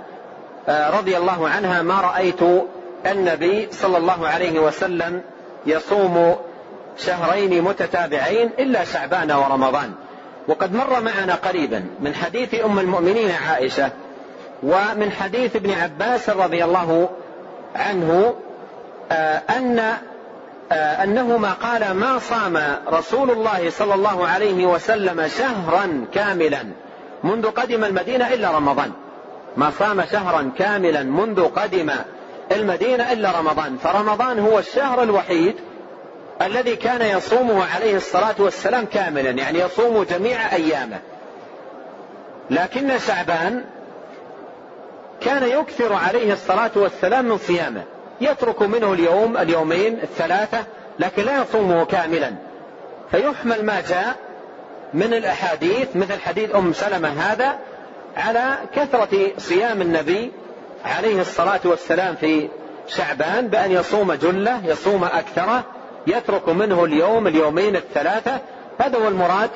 [0.70, 2.42] آه، رضي الله عنها ما رأيت
[3.06, 5.22] النبي صلى الله عليه وسلم
[5.66, 6.36] يصوم
[6.98, 9.94] شهرين متتابعين إلا شعبان ورمضان.
[10.48, 13.92] وقد مر معنا قريبا من حديث أم المؤمنين عائشة
[14.64, 17.10] ومن حديث ابن عباس رضي الله
[17.76, 18.36] عنه
[19.12, 19.94] آه، أن
[20.72, 26.64] آه، أنه ما قال ما صام رسول الله صلى الله عليه وسلم شهرا كاملا
[27.24, 28.92] منذ قدم المدينة إلا رمضان.
[29.58, 31.92] ما صام شهرا كاملا منذ قدم
[32.52, 33.78] المدينة إلا رمضان.
[33.78, 35.56] فرمضان هو الشهر الوحيد
[36.42, 41.00] الذي كان يصومه عليه الصلاة والسلام كاملا يعني يصوم جميع أيامه.
[42.50, 43.64] لكن شعبان
[45.26, 47.84] كان يكثر عليه الصلاة والسلام من صيامه.
[48.22, 50.64] يترك منه اليوم اليومين الثلاثة
[51.00, 52.32] لكن لا يصومه كاملا.
[53.12, 54.16] فيحمل ما جاء
[54.94, 57.60] من الأحاديث مثل حديث أم سلمة هذا
[58.18, 60.32] على كثرة صيام النبي
[60.86, 62.50] عليه الصلاة والسلام في
[62.88, 65.64] شعبان بأن يصوم جلة يصوم أكثره
[66.08, 68.40] يترك منه اليوم اليومين الثلاثة.
[68.80, 69.50] هذا هو المراد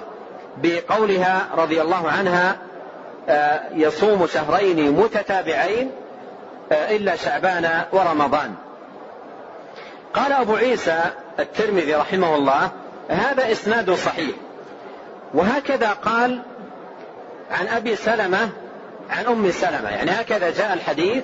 [0.64, 2.67] بقولها رضي الله عنها
[3.72, 5.92] يصوم شهرين متتابعين
[6.72, 8.56] آه، إلا شعبان ورمضان.
[10.13, 11.02] قال أبو عيسى
[11.40, 12.72] الترمذي رحمه الله
[13.10, 14.36] هذا إسناد صحيح.
[15.34, 16.42] وهكذا قال
[17.52, 18.50] عن أبي سلمة
[19.10, 19.90] عن أم سلمة.
[19.90, 21.24] يعني هكذا جاء الحديث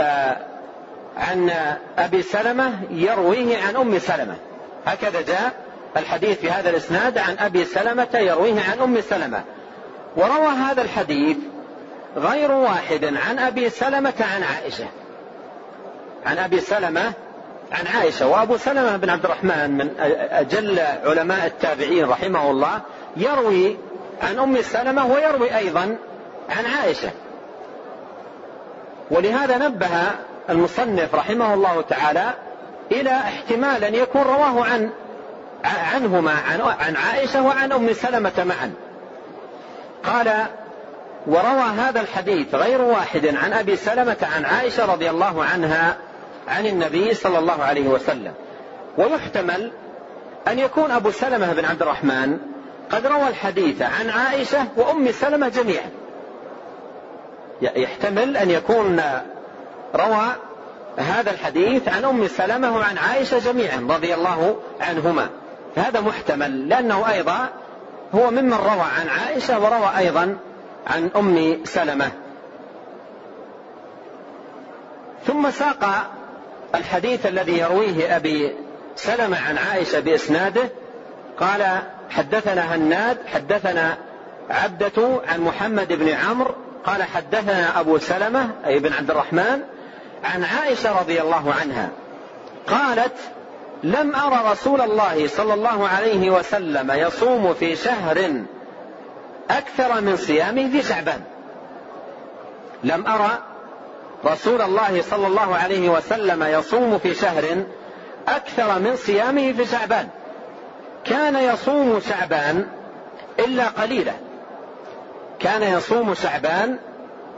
[0.00, 0.36] آه،
[1.16, 1.50] عن
[1.98, 4.36] أبي سلمة يرويه عن أم سلمة.
[4.86, 5.52] هكذا جاء
[5.96, 9.42] الحديث في هذا الإسناد عن أبي سلمة يرويه عن أم سلمة.
[10.16, 11.36] وروى هذا الحديث
[12.16, 14.84] غير واحد عن أبي سلمة عن عائشة.
[16.26, 17.12] عن أبي سلمة
[17.72, 18.26] عن عائشة.
[18.26, 19.90] وأبو سلمة بن عبد الرحمن من
[20.30, 22.80] أجل علماء التابعين رحمه الله
[23.16, 23.76] يروي
[24.22, 25.96] عن أم سلمة ويروي أيضا
[26.50, 27.10] عن عائشة.
[29.10, 29.88] ولهذا نبه
[30.50, 32.34] المصنف رحمه الله تعالى
[32.92, 34.90] إلى احتمال أن يكون رواه عن
[35.64, 38.72] عنهما عن, عن عائشة وعن أم سلمة معا.
[40.06, 40.46] قال
[41.26, 45.96] وروى هذا الحديث غير واحد عن أبي سلمة عن عائشة رضي الله عنها
[46.48, 48.32] عن النبي صلى الله عليه وسلم.
[48.98, 49.72] ويحتمل
[50.48, 52.38] أن يكون أبو سلمة بن عبد الرحمن
[52.90, 55.90] قد روى الحديث عن عائشة وأم سلمة جميعا.
[57.62, 59.00] يحتمل أن يكون
[59.94, 60.26] روى
[60.96, 65.28] هذا الحديث عن أم سلمة وعن عائشة جميعا رضي الله عنهما.
[65.76, 67.48] هذا محتمل لأنه أيضا
[68.14, 70.36] هو ممن روى عن عائشة وروى أيضا
[70.86, 72.10] عن أم سلمة.
[75.26, 76.10] ثم ساق
[76.74, 78.52] الحديث الذي يرويه أبي
[78.96, 80.70] سلمة عن عائشة بإسناده
[81.40, 83.96] قال حدثنا هناد حدثنا
[84.50, 89.60] عبدة عن محمد بن عمرو قال حدثنا أبو سلمة أي بن عبد الرحمن
[90.24, 91.88] عن عائشة رضي الله عنها
[92.66, 93.16] قالت
[93.84, 98.32] لم أرى رسول الله صلى الله عليه وسلم يصوم في شهر
[99.50, 101.20] أكثر من صيامه في شعبان.
[102.84, 103.38] لم أرى
[104.24, 107.64] رسول الله صلى الله عليه وسلم يصوم في شهر
[108.28, 110.08] أكثر من صيامه في شعبان.
[111.04, 112.66] كان يصوم شعبان
[113.38, 114.12] إلا قليلا.
[115.40, 116.78] كان يصوم شعبان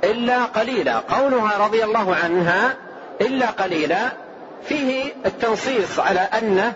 [0.04, 0.98] إلا قليلا.
[0.98, 2.74] قولها رضي الله عنها
[3.20, 4.25] إلا قليلا.
[4.62, 6.72] فيه التنصيص على أنه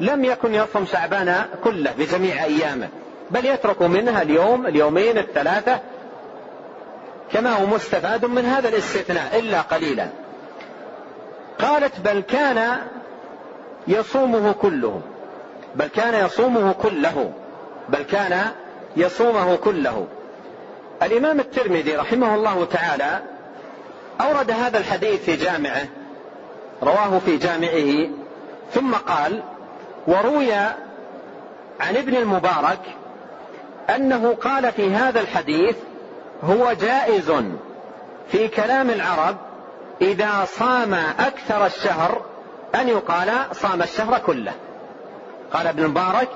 [0.00, 2.88] لم يكن يصوم شعبان كله بجميع أيامه
[3.30, 5.80] بل يترك منها اليوم اليومين الثلاثة
[7.32, 10.08] كما هو مستفاد من هذا الاستثناء إلا قليلا.
[11.58, 12.78] قالت بل كان
[13.88, 15.00] يصومه كله
[15.74, 17.32] بل كان يصومه كله
[17.88, 18.50] بل كان
[18.96, 20.06] يصومه كله.
[21.02, 23.22] الإمام الترمذي رحمه الله تعالى
[24.20, 25.86] أورد هذا الحديث في جامعه
[26.82, 28.08] رواه في جامعه
[28.72, 29.42] ثم قال
[30.06, 30.52] وروي
[31.80, 32.80] عن ابن المبارك
[33.96, 35.76] أنه قال في هذا الحديث
[36.44, 37.32] هو جائز
[38.28, 39.36] في كلام العرب
[40.00, 42.22] إذا صام أكثر الشهر
[42.74, 44.52] أن يقال صام الشهر كله.
[45.52, 46.28] قال ابن المبارك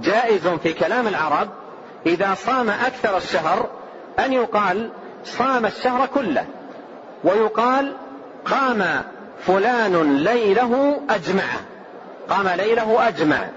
[0.00, 1.48] جائز في كلام العرب
[2.06, 3.66] إذا صام أكثر الشهر
[4.18, 4.90] أن يقال
[5.24, 6.46] صام الشهر كله
[7.24, 7.96] ويقال
[8.44, 9.02] قام
[9.40, 11.60] فلان ليله أجمعه
[12.30, 13.48] قام ليله أجمع.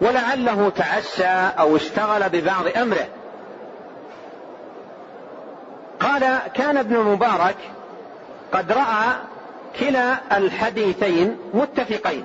[0.00, 3.06] ولعله تعشى أو اشتغل ببعض أمره.
[6.00, 7.56] قال كان ابن المبارك
[8.52, 9.14] قد رأى
[9.80, 12.24] كلا الحديثين متفقين.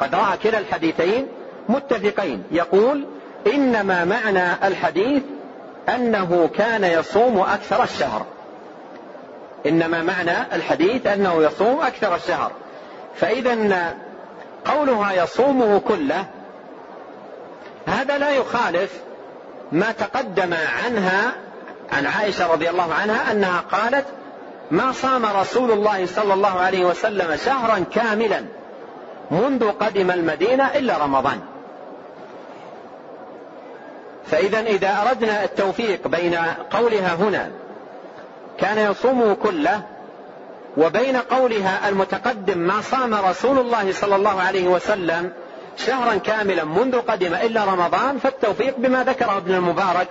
[0.00, 1.28] قد رأى كلا الحديثين
[1.68, 2.44] متفقين.
[2.50, 3.06] يقول
[3.54, 5.22] إنما معنى الحديث
[5.88, 8.26] أنه كان يصوم أكثر الشهر.
[9.66, 12.52] إنما معنى الحديث أنه يصوم أكثر الشهر.
[13.14, 13.94] فإذا
[14.64, 16.24] قولها يصومه كله
[17.86, 19.00] هذا لا يخالف
[19.72, 21.32] ما تقدم عنها
[21.92, 24.06] عن عائشة رضي الله عنها أنها قالت
[24.70, 28.44] ما صام رسول الله صلى الله عليه وسلم شهرا كاملا
[29.30, 31.40] منذ قدم المدينة إلا رمضان.
[34.26, 36.34] فإذا إذا أردنا التوفيق بين
[36.70, 37.50] قولها هنا
[38.58, 39.82] كان يصومه كله
[40.76, 45.32] وبين قولها المتقدم ما صام رسول الله صلى الله عليه وسلم
[45.76, 50.08] شهرا كاملا منذ قدم إلا رمضان فالتوفيق بما ذكره ابن المبارك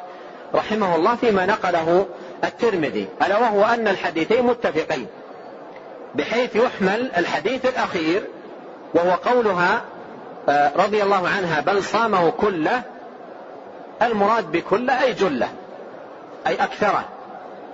[0.56, 2.06] رحمه الله فيما نقله
[2.44, 5.08] الترمذي ألا وهو أن الحديثين متفقين
[6.16, 8.24] بحيث يحمل الحديث الأخير
[8.94, 9.82] وهو قولها
[10.50, 12.82] آه، رضي الله عنها بل صامه كله
[14.02, 15.50] المراد بكله أي جله
[16.48, 17.06] أي أكثره.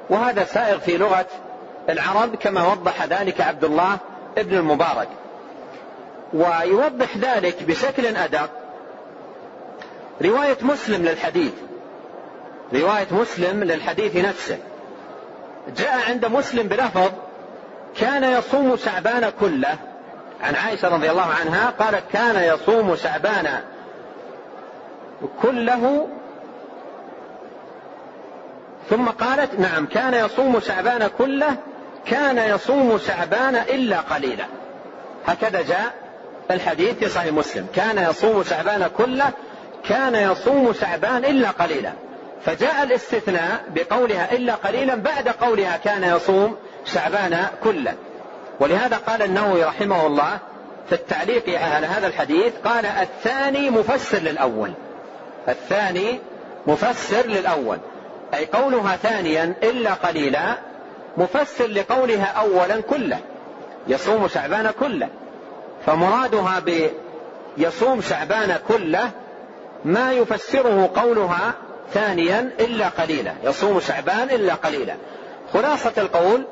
[0.10, 1.26] وهذا سائر في لغة
[1.90, 3.98] العرب كما وضح ذلك عبد الله
[4.38, 5.08] ابن المبارك.
[6.34, 8.50] ويوضح ذلك بشكل أدق.
[10.22, 11.54] رواية مسلم للحديث.
[12.74, 14.58] رواية مسلم للحديث نفسه.
[15.78, 17.12] جاء عند مسلم بلفظ
[18.00, 19.78] كان يصوم شعبان كله.
[20.42, 23.62] عن عائشة رضي الله عنها قالت كان يصوم شعبان
[25.42, 26.08] كله
[28.90, 31.56] ثم قالت نعم كان يصوم شعبان كله
[32.06, 34.46] كان يصوم شعبان إلا قليلا.
[35.28, 35.94] هكذا جاء
[36.52, 37.68] الحديث في صحيح مسلم.
[37.76, 39.32] كان يصوم شعبان كله
[39.84, 41.92] كان يصوم شعبان إلا قليلا.
[42.46, 47.94] فجاء الاستثناء بقولها إلا قليلا بعد قولها كان يصوم شعبان كله.
[48.60, 50.40] ولهذا قال النووي رحمه الله
[50.90, 54.74] في التعليق على هذا الحديث قال الثاني مفسر للأول.
[55.48, 56.20] الثاني
[56.68, 57.78] مفسر للأول.
[58.34, 60.58] أي قولها ثانيا إلا قليلا
[61.18, 63.20] مفسر لقولها أولا كله
[63.88, 65.08] يصوم شعبان كله.
[65.86, 66.64] فمرادها
[67.58, 69.12] بيصوم شعبان كله
[69.86, 71.54] ما يفسره قولها
[71.94, 74.96] ثانيا إلا قليلا يصوم شعبان إلا قليلا.
[75.54, 76.44] خلاصة القول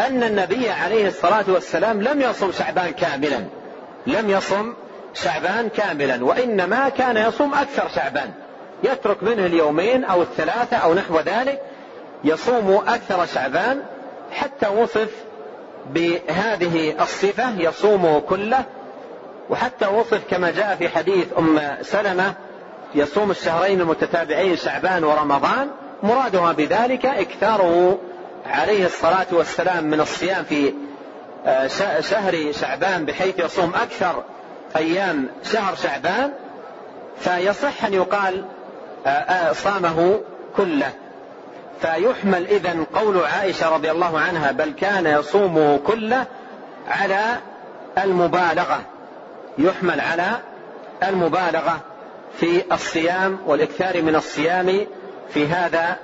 [0.00, 3.44] أن النبي عليه الصلاة والسلام لم يصم شعبان كاملا
[4.06, 4.74] لم يصم
[5.14, 8.32] شعبان كاملا وإنما كان يصوم أكثر شعبان.
[8.82, 11.62] يترك منه اليومين أو الثلاثة أو نحو ذلك
[12.24, 13.82] يصوم أكثر شعبان
[14.32, 15.10] حتى وصف
[15.90, 18.64] بهذه الصفة يصوم كله
[19.50, 22.34] وحتى وصف كما جاء في حديث أم سلمة
[22.94, 25.70] يصوم الشهرين المتتابعين شعبان ورمضان
[26.02, 27.98] مرادها بذلك إكثاره
[28.46, 30.74] عليه الصلاة والسلام من الصيام في
[31.46, 31.66] آه،
[32.00, 34.22] شهر شعبان بحيث يصوم أكثر
[34.76, 36.32] أيام شهر شعبان.
[37.20, 38.44] فيصح أن يقال
[39.52, 40.20] صامه
[40.56, 40.90] كله.
[41.80, 46.26] فيحمل إذا قول عائشة رضي الله عنها بل كان يصومه كله
[46.88, 47.20] على
[47.98, 48.80] المبالغة.
[49.58, 50.30] يحمل على
[51.02, 51.80] المبالغة
[52.40, 54.86] في الصيام والإكثار من الصيام
[55.34, 55.96] في هذا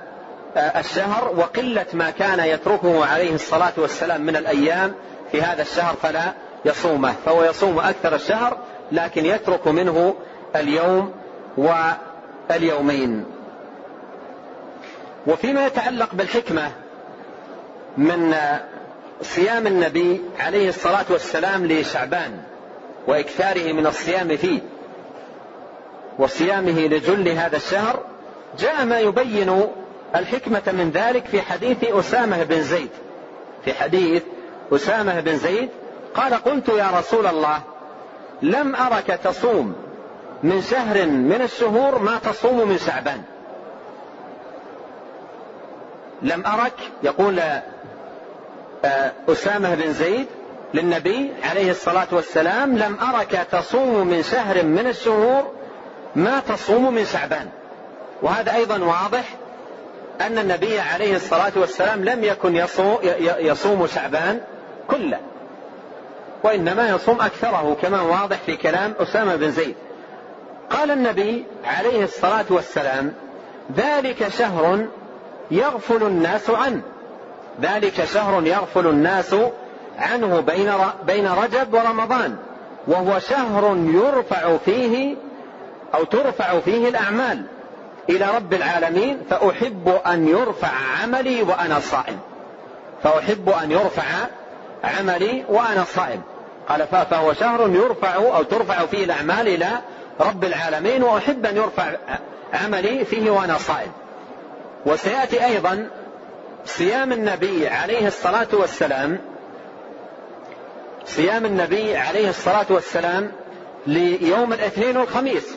[0.57, 1.33] آه، الشهر.
[1.37, 4.95] وقلة ما كان يتركه عليه الصلاة والسلام من الأيام
[5.31, 6.33] في هذا الشهر فلا
[6.65, 7.13] يصومه.
[7.25, 8.57] فهو يصوم أكثر الشهر
[8.91, 10.15] لكن يترك منه
[10.55, 11.13] اليوم
[12.49, 13.25] واليومين
[15.27, 16.71] وفيما يتعلق بالحكمة
[17.97, 18.35] من
[19.21, 22.41] صيام النبي عليه الصلاة والسلام لشعبان
[23.07, 24.59] وإكثاره من الصيام فيه
[26.19, 27.99] وصيامه لجل هذا الشهر
[28.59, 29.67] جاء ما يبين
[30.15, 32.89] الحكمة من ذلك في حديث أسامة بن زيد.
[33.65, 34.23] في حديث
[34.71, 35.69] أسامة بن زيد
[36.13, 37.61] قال قلت يا رسول الله
[38.41, 39.75] لم أرك تصوم
[40.43, 43.21] من شهر من الشهور ما تصوم من شعبان.
[46.21, 46.73] لم أرك
[47.03, 47.39] يقول
[48.85, 50.27] آه، أسامة بن زيد
[50.73, 55.51] للنبي عليه الصلاة والسلام لم أرك تصوم من شهر من الشهور
[56.15, 57.49] ما تصوم من شعبان.
[58.21, 59.23] وهذا أيضا واضح
[60.21, 62.55] أن النبي عليه الصلاة والسلام لم يكن
[63.39, 64.41] يصوم شعبان
[64.87, 65.19] كله
[66.43, 69.75] وإنما يصوم أكثره كما واضح في كلام أسامة بن زيد.
[70.69, 73.13] قال النبي عليه الصلاة والسلام
[73.77, 74.85] ذلك شهر
[75.51, 76.81] يغفل الناس عنه.
[77.61, 79.35] ذلك شهر يغفل الناس
[79.97, 80.71] عنه بين
[81.07, 82.35] بين رجب ورمضان
[82.87, 85.15] وهو شهر يرفع فيه
[85.93, 87.45] أو ترفع فيه الأعمال.
[88.09, 90.71] إلى رب العالمين فأحب أن يرفع
[91.03, 92.19] عملي وأنا صائم.
[93.03, 94.03] فأحب أن يرفع
[94.83, 96.21] عملي وأنا صائم.
[96.69, 99.67] قال فهو شهر يرفع أو ترفع فيه الأعمال إلى
[100.19, 101.91] رب العالمين وأحب أن يرفع
[102.53, 103.91] عملي فيه وأنا صائم.
[104.85, 105.89] وسيأتي أيضا
[106.65, 109.19] صيام النبي عليه الصلاة والسلام
[111.05, 113.31] صيام النبي عليه الصلاة والسلام
[113.87, 115.55] ليوم الاثنين والخميس.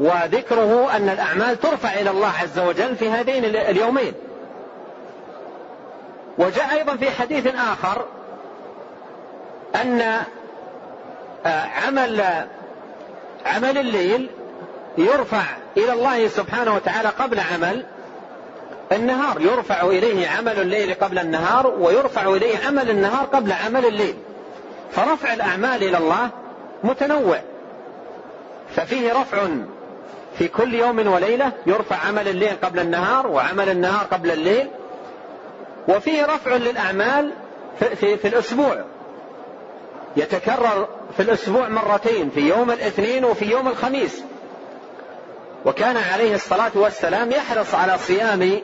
[0.00, 4.12] وذكره أن الأعمال ترفع إلى الله عز وجل في هذين اليومين.
[6.38, 8.04] وجاء أيضا في حديث آخر
[9.74, 10.00] أن
[11.46, 12.24] آه، عمل
[13.44, 14.30] عمل الليل
[14.98, 15.42] يرفع
[15.76, 17.84] إلى الله سبحانه وتعالى قبل عمل
[18.92, 19.40] النهار.
[19.40, 24.14] يرفع إليه عمل الليل قبل النهار ويرفع إليه عمل النهار قبل عمل الليل.
[24.92, 26.28] فرفع الأعمال إلى الله
[26.84, 27.40] متنوع.
[28.76, 29.46] ففيه رفع
[30.38, 34.68] في كل يوم وليلة يرفع عمل الليل قبل النهار وعمل النهار قبل الليل.
[35.88, 37.30] وفيه رفع للأعمال
[37.78, 38.84] في, في, في الأسبوع.
[40.16, 44.22] يتكرر في الأسبوع مرتين في يوم الاثنين وفي يوم الخميس.
[45.64, 48.60] وكان عليه الصلاة والسلام يحرص على صيام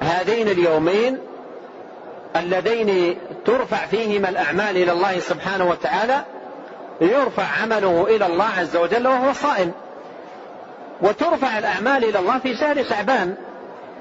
[0.00, 1.18] هذين اليومين
[2.36, 6.24] اللذين ترفع فيهما الأعمال إلى الله سبحانه وتعالى
[7.00, 9.72] يرفع عمله إلى الله عز وجل وهو صائم.
[11.02, 13.34] وترفع الأعمال إلى الله في شهر شعبان.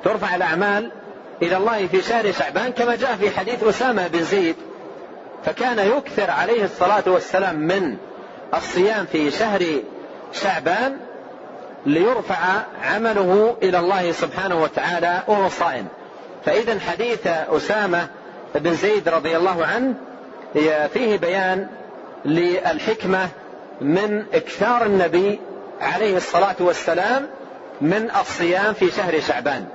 [0.03, 0.91] ترفع الأعمال
[1.41, 4.55] إلى الله في شهر شعبان كما جاء في حديث أسامة بن زيد.
[5.45, 7.97] فكان يكثر عليه الصلاة والسلام من
[8.53, 9.65] الصيام في شهر
[10.33, 10.97] شعبان
[11.85, 12.37] ليرفع
[12.83, 15.87] عمله إلى الله سبحانه وتعالى وهو صائم.
[16.45, 18.07] فإذا حديث أسامة
[18.55, 19.93] بن زيد رضي الله عنه
[20.93, 21.67] فيه بيان
[22.25, 23.27] للحكمة
[23.81, 25.39] من اكثار النبي
[25.81, 27.27] عليه الصلاة والسلام
[27.81, 29.65] من الصيام في شهر شعبان.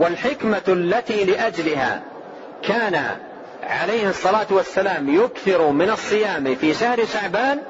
[0.00, 2.02] والحكمة التي لأجلها
[2.62, 3.16] كان
[3.66, 7.62] عليه الصلاة والسلام يكثر من الصيام في شهر شعبان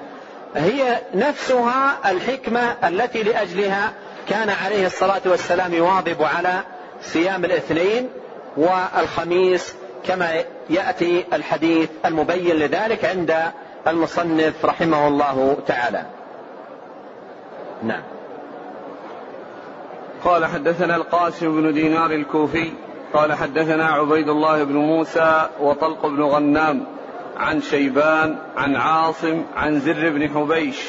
[0.54, 3.92] هي نفسها الحكمة التي لأجلها
[4.28, 6.60] كان عليه الصلاة والسلام يواظب على
[7.02, 8.08] صيام الاثنين
[8.56, 9.74] والخميس
[10.06, 13.34] كما يأتي الحديث المبين لذلك عند
[13.86, 16.02] المصنف رحمه الله تعالى.
[17.82, 18.02] نعم.
[20.24, 22.72] قال حدثنا القاسم بن دينار الكوفي
[23.14, 26.86] قال حدثنا عبيد الله بن موسى وطلق بن غنام
[27.36, 30.88] عن شيبان عن عاصم عن زر بن حبيش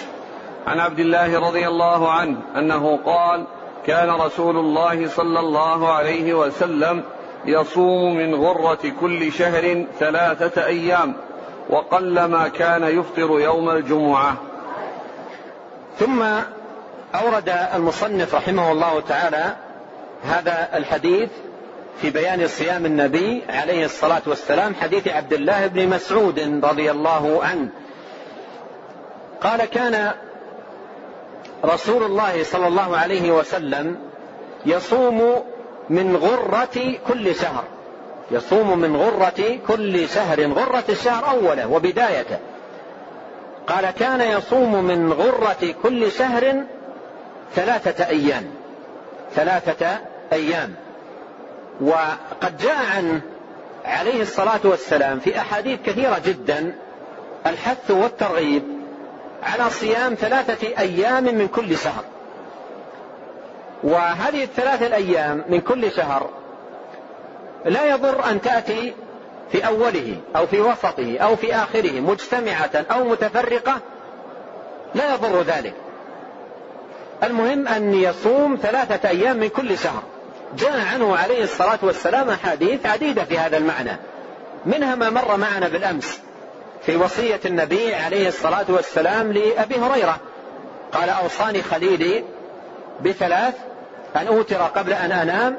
[0.67, 3.45] عن عبد الله رضي الله عنه أنه قال
[3.85, 7.03] كان رسول الله صلى الله عليه وسلم
[7.45, 11.13] يصوم من غرة كل شهر ثلاثة أيام
[11.69, 14.35] وقلما كان يفطر يوم الجمعة.
[15.99, 16.23] ثم
[17.15, 19.55] أورد المصنف رحمه الله تعالى
[20.23, 21.29] هذا الحديث
[22.01, 27.69] في بيان صيام النبي عليه الصلاة والسلام حديث عبد الله بن مسعود رضي الله عنه.
[29.41, 30.11] قال كان
[31.65, 33.99] رسول الله صلى الله عليه وسلم
[34.65, 35.43] يصوم
[35.89, 37.63] من غرة كل شهر
[38.31, 42.37] يصوم من غرة كل شهر غرة الشهر أوله وبدايته.
[43.67, 46.63] قال كان يصوم من غرة كل شهر
[47.55, 48.43] ثلاثة أيام
[49.35, 49.97] ثلاثة
[50.33, 50.75] أيام.
[51.81, 53.21] وقد جاء عنه
[53.85, 56.75] عليه الصلاة والسلام في أحاديث كثيرة جدا
[57.45, 58.63] الحث والترغيب
[59.43, 62.03] على صيام ثلاثة أيام من كل شهر.
[63.83, 66.29] وهذه الثلاثة الأيام من كل شهر
[67.65, 68.93] لا يضر أن تأتي
[69.51, 73.79] في أوله أو في وسطه أو في آخره مجتمعة أو متفرقة
[74.95, 75.73] لا يضر ذلك.
[77.23, 80.03] المهم أن يصوم ثلاثة أيام من كل شهر.
[80.55, 83.97] جاء عنه عليه الصلاة والسلام أحاديث عديدة في هذا المعنى.
[84.65, 86.19] منها ما مر معنا بالأمس
[86.81, 90.17] في وصية النبي عليه الصلاة والسلام لأبي هريرة.
[90.91, 92.23] قال أوصاني خليلي
[93.01, 93.53] بثلاث
[94.15, 95.57] أن أوتر قبل أن أنام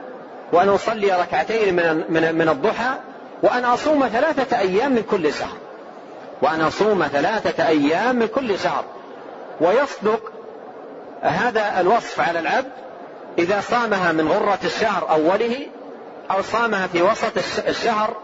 [0.53, 2.95] وأن أصلي ركعتين من من من الضحى
[3.43, 5.57] وأن أصوم ثلاثة أيام من كل شهر.
[6.43, 8.85] وأن أصوم ثلاثة أيام من كل شهر.
[9.61, 10.33] ويصدق
[11.23, 12.88] هذا الوصف على العبد
[13.39, 15.67] إذا صامها من غرة الشهر أوله
[16.31, 17.33] أو صامها في وسط
[17.69, 18.17] الشهر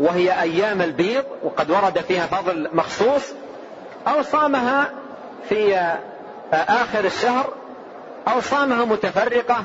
[0.00, 3.22] وهي أيام البيض وقد ورد فيها فضل مخصوص
[4.08, 4.90] أو صامها
[5.48, 5.94] في
[6.52, 7.52] آخر الشهر
[8.28, 9.64] أو صامها متفرقة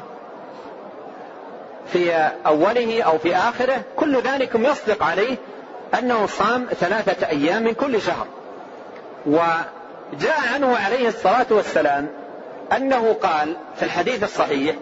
[1.93, 2.13] في
[2.45, 5.38] أوله أو في آخره كل ذلك يصدق عليه
[5.99, 8.27] أنه صام ثلاثة أيام من كل شهر.
[9.25, 12.20] وجاء عنه عليه الصلاة والسلام
[12.78, 14.76] أنه قال في الحديث الصحيح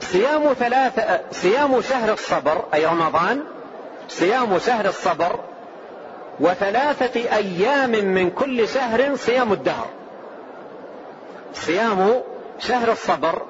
[0.00, 3.42] صيام ثلاثة صيام شهر الصبر أي رمضان
[4.08, 5.40] صيام شهر الصبر
[6.40, 9.86] وثلاثة أيام من كل شهر صيام الدهر.
[11.54, 12.22] صيام
[12.58, 13.42] شهر الصبر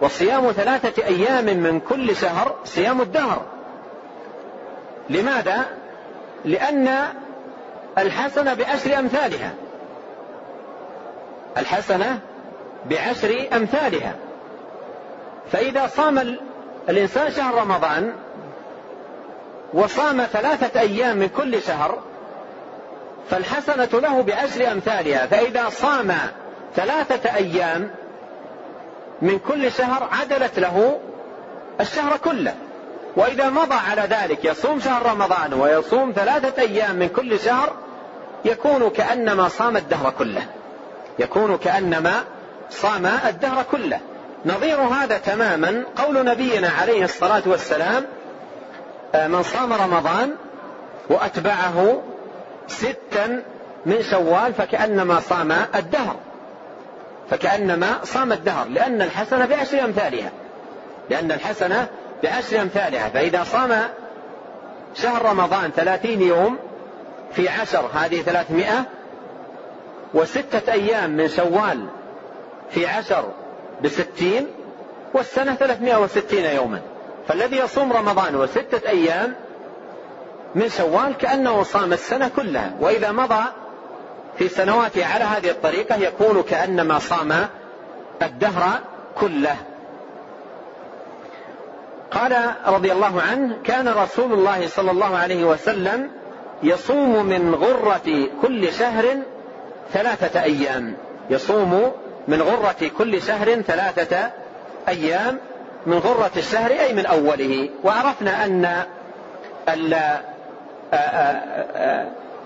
[0.00, 3.42] وصيام ثلاثة أيام من كل شهر صيام الدهر.
[5.10, 5.66] لماذا؟
[6.44, 6.88] لأن
[7.98, 9.54] الحسنة بعشر أمثالها.
[11.58, 12.18] الحسنة
[12.90, 14.14] بعشر أمثالها.
[15.52, 16.38] فإذا صام
[16.88, 18.12] الإنسان شهر رمضان
[19.74, 21.98] وصام ثلاثة أيام من كل شهر
[23.30, 25.26] فالحسنة له بعشر أمثالها.
[25.26, 26.12] فإذا صام
[26.76, 27.90] ثلاثة أيام
[29.22, 31.00] من كل شهر عدلت له
[31.80, 32.54] الشهر كله.
[33.16, 37.72] وإذا مضى على ذلك يصوم شهر رمضان ويصوم ثلاثة أيام من كل شهر
[38.44, 40.42] يكون كأنما صام الدهر كله.
[41.18, 42.24] يكون كأنما
[42.70, 44.00] صام الدهر كله.
[44.46, 45.84] نظير هذا تماما.
[45.96, 48.06] قول نبينا عليه الصلاة والسلام
[49.14, 50.34] آه، من صام رمضان
[51.10, 52.02] وأتبعه
[52.68, 53.42] ستا
[53.86, 56.16] من شوال فكأنما صام الدهر.
[57.30, 60.30] فكأنما صام الدهر لأن الحسنة بعشر أمثالها.
[61.10, 61.86] لأن الحسنة
[62.22, 63.08] بعشر أمثالها.
[63.08, 63.88] فإذا صام
[64.94, 66.58] شهر رمضان ثلاثين يوم
[67.32, 68.84] في عشر هذه ثلاثمائة
[70.14, 71.86] وستة أيام من شوال
[72.70, 73.24] في عشر
[73.84, 74.46] بستين
[75.14, 76.80] والسنة ثلاثمائة وستين يوما.
[77.28, 79.34] فالذي يصوم رمضان وستة أيام
[80.54, 82.74] من شوال كأنه صام السنة كلها.
[82.80, 83.44] وإذا مضى
[84.38, 87.48] في سنواته على هذه الطريقة يكون كأنما صام
[88.22, 88.78] الدهر
[89.20, 89.56] كله.
[92.10, 96.10] قال رضي الله عنه كان رسول الله صلى الله عليه وسلم
[96.62, 99.04] يصوم من غرة كل شهر
[99.92, 100.96] ثلاثة أيام.
[101.30, 101.92] يصوم
[102.28, 104.30] من غرة كل شهر ثلاثة
[104.88, 105.38] أيام.
[105.86, 107.68] من غرة الشهر أي من أوله.
[107.84, 108.84] وعرفنا أن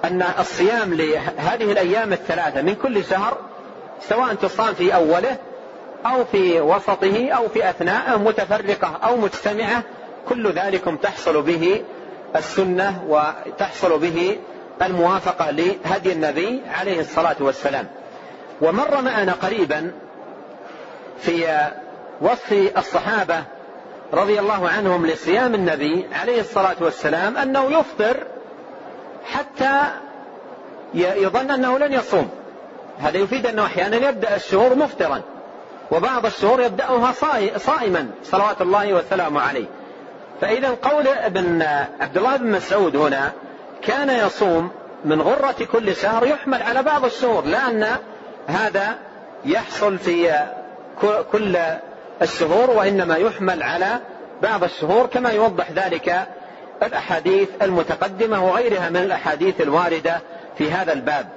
[0.04, 3.38] أن الصيام لهذه الأيام الثلاثة من كل شهر
[4.08, 5.36] سواء تصام في أوله
[6.06, 9.82] أو في وسطه أو في أثناءه متفرقة أو مجتمعة
[10.28, 11.82] كل ذلك تحصل به
[12.36, 14.38] السنة وتحصل به
[14.82, 17.86] الموافقة لهدي النبي عليه الصلاة والسلام.
[18.60, 19.92] ومر معنا قريبا
[21.18, 21.68] في
[22.20, 23.44] وصف الصحابة
[24.12, 28.16] رضي الله عنهم لصيام النبي عليه الصلاة والسلام أنه يفطر
[29.24, 29.80] حتى
[30.94, 32.30] يظن أنه لن يصوم.
[33.00, 35.20] هذا يفيد أنه أحيانا يبدأ الشهور مفطرا
[35.90, 37.12] وبعض الشهور يبدأها
[37.56, 39.66] صائما صلوات الله وسلامه عليه.
[40.40, 41.62] فإذا قول ابن
[42.00, 43.32] عبد الله بن مسعود هنا
[43.82, 44.70] كان يصوم
[45.04, 47.86] من غرة كل شهر يحمل على بعض الشهور لأن
[48.46, 48.98] هذا
[49.44, 50.46] يحصل في
[51.32, 51.58] كل
[52.22, 54.00] الشهور وإنما يحمل على
[54.42, 56.26] بعض الشهور كما يوضح ذلك
[56.82, 60.20] الأحاديث المتقدمة وغيرها من الأحاديث الواردة
[60.58, 61.28] في هذا الباب.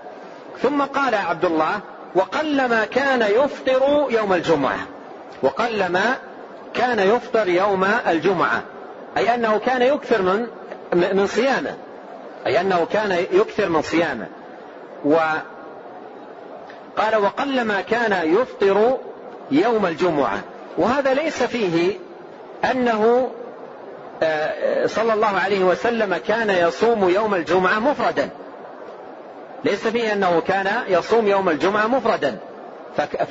[0.62, 1.80] ثم قال عبد الله
[2.16, 4.80] وقلما كان يفطر يوم الجمعة.
[5.44, 6.16] وقلما
[6.74, 8.62] كان يفطر يوم الجمعة.
[9.18, 10.48] أي أنه كان يكثر من
[10.94, 11.76] من صيامه.
[12.46, 14.28] أي أنه كان يكثر من صيامه.
[15.06, 15.46] وقال
[17.16, 18.98] وقلما كان يفطر
[19.52, 20.40] يوم الجمعة.
[20.78, 21.98] وهذا ليس فيه
[22.72, 23.32] أنه
[24.24, 28.30] آه، صلى الله عليه وسلم كان يصوم يوم الجمعة مفردا.
[29.64, 32.38] ليس فيه أنه كان يصوم يوم الجمعة مفردا.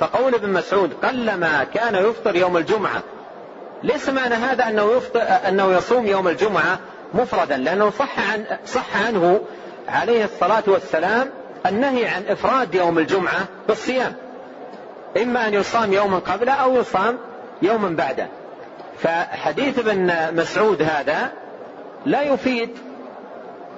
[0.01, 3.03] فقول ابن مسعود قلما كان يفطر يوم الجمعة.
[3.83, 6.79] ليس معنى هذا أنه, يفطر أنه يصوم يوم الجمعة
[7.15, 9.41] مفردا لأنه صح, عن صح عنه
[9.89, 11.31] عليه الصلاة والسلام
[11.67, 14.12] النهي عن إفراد يوم الجمعة بالصيام.
[15.23, 17.19] إما أن يصام يوما قبله أو يصام
[17.62, 18.29] يوما بعده.
[18.99, 21.33] فحديث ابن مسعود هذا
[22.07, 22.71] لا يفيد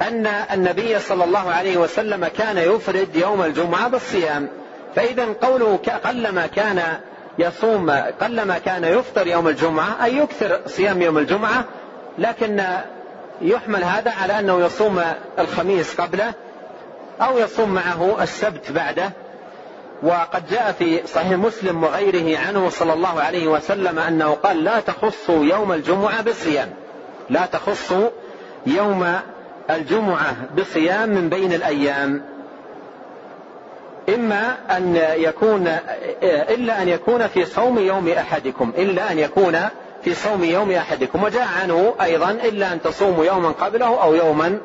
[0.03, 4.49] أن النبي صلى الله عليه وسلم كان يفرد يوم الجمعة بالصيام.
[4.95, 6.83] فإذا قوله قلما كان
[7.39, 11.65] يصوم قلما كان يفطر يوم الجمعة أي يكثر صيام يوم الجمعة
[12.19, 12.63] لكن
[13.41, 15.03] يحمل هذا على أنه يصوم
[15.39, 16.33] الخميس قبله
[17.21, 19.11] أو يصوم معه السبت بعده.
[20.03, 25.45] وقد جاء في صحيح مسلم وغيره عنه صلى الله عليه وسلم أنه قال لا تخصوا
[25.45, 26.69] يوم الجمعة بصيام
[27.31, 28.09] لا تخصوا
[28.67, 29.07] يوم
[29.71, 32.23] الجمعة بصيام من بين الأيام.
[34.09, 35.67] إما أن يكون
[36.23, 39.59] إلا أن يكون في صوم يوم أحدكم إلا أن يكون
[40.07, 44.59] في صوم يوم أحدكم وجاء عنه أيضا إلا أن تصوموا يوما قبله أو يوما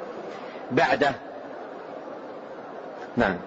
[0.72, 1.16] بعده.
[3.18, 3.38] نعم.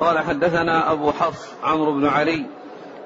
[0.00, 2.46] قال حدثنا أبو حفص عمرو بن علي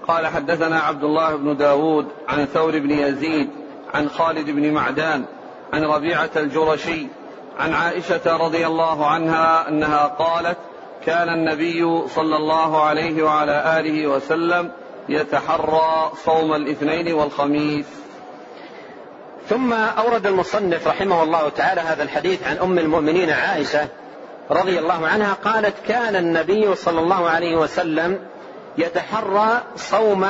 [0.09, 3.51] قال حدثنا عبد الله بن داود عن ثور بن يزيد
[3.95, 5.25] عن خالد بن معدان
[5.73, 7.07] عن ربيعة الجرشي
[7.59, 10.59] عن عائشة رضي الله عنها أنها قالت
[11.07, 14.71] كان النبي صلى الله عليه وعلى آله وسلم
[15.09, 17.87] يتحرى صوم الاثنين والخميس.
[19.49, 23.89] ثم أورد المصنف رحمه الله تعالى هذا الحديث عن أم المؤمنين عائشة
[24.51, 28.21] رضي الله عنها قالت كان النبي صلى الله عليه وسلم
[28.79, 30.27] يتحرى صوم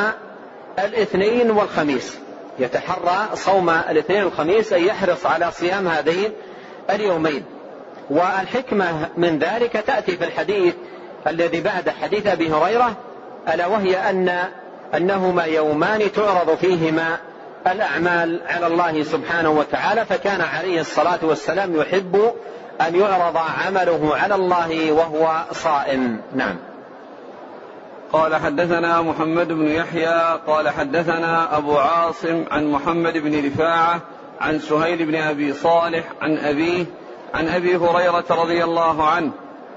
[0.78, 2.18] الاثنين والخميس.
[2.58, 6.32] يتحرى صوم الاثنين والخميس أي يحرص على صيام هذين
[6.90, 7.44] اليومين.
[8.10, 10.74] والحكمة من ذلك تأتي في الحديث
[11.26, 12.96] الذي بعد حديث أبي هريرة
[13.54, 14.48] ألا وهي أن
[14.94, 17.18] أنهما يومان تعرض فيهما
[17.66, 22.32] الأعمال على الله سبحانه وتعالى فكان عليه الصلاة والسلام يحب
[22.80, 26.20] أن يعرض عمله على الله وهو صائم.
[26.34, 26.56] نعم.
[28.12, 34.00] قال حدثنا محمد بن يحيى قال حدثنا أبو عاصم عن محمد بن رفاعة
[34.40, 36.84] عن سهيل بن أبي صالح عن أبيه
[37.34, 39.30] عن أبي هريرة رضي الله عنه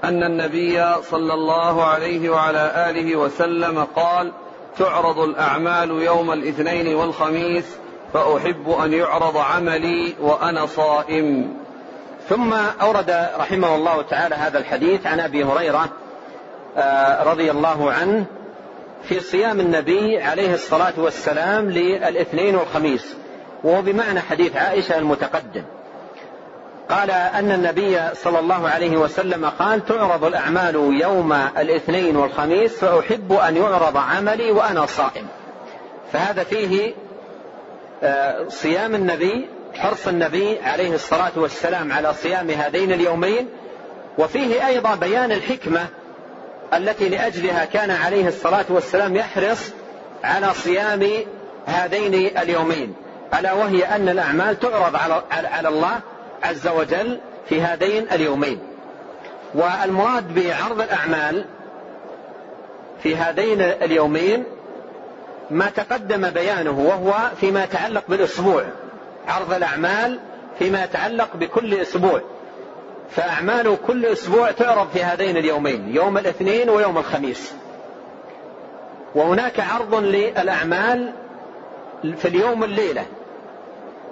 [0.04, 4.32] أن النبي صلى الله عليه وعلى آله وسلم قال
[4.78, 7.64] تعرض الأعمال يوم الاثنين والخميس
[8.14, 11.54] فأحب أن يعرض عملي وأنا صائم.
[12.28, 12.52] ثم
[12.82, 15.88] أورد رحمه الله تعالى هذا الحديث عن أبي هريرة
[16.76, 18.24] آه، رضي الله عنه
[19.02, 23.14] في صيام النبي عليه الصلاة والسلام للاثنين والخميس
[23.64, 25.62] وهو بمعنى حديث عائشة المتقدم.
[26.92, 33.56] قال أن النبي صلى الله عليه وسلم قال تعرض الأعمال يوم الاثنين والخميس فأحب أن
[33.56, 35.26] يعرض عملي وأنا صائم.
[36.12, 36.94] فهذا فيه
[38.02, 43.48] آه، صيام النبي حرص النبي عليه الصلاة والسلام على صيام هذين اليومين
[44.18, 45.86] وفيه أيضا بيان الحكمة
[46.74, 49.70] التي لأجلها كان عليه الصلاة والسلام يحرص
[50.24, 51.08] على صيام
[51.66, 52.94] هذين اليومين.
[53.38, 54.96] ألا وهي أن الأعمال تعرض
[55.30, 56.00] على الله
[56.42, 57.18] عز وجل
[57.48, 58.58] في هذين اليومين.
[59.54, 61.44] والمراد بعرض الأعمال
[63.02, 64.44] في هذين اليومين
[65.50, 68.64] ما تقدم بيانه وهو فيما يتعلق بالأسبوع.
[69.28, 70.20] عرض الأعمال
[70.58, 72.20] فيما يتعلق بكل أسبوع.
[73.10, 77.54] فأعمال كل أسبوع تعرض في هذين اليومين يوم الاثنين ويوم الخميس.
[79.14, 81.12] وهناك عرض للأعمال
[82.02, 83.06] في اليوم الليلة.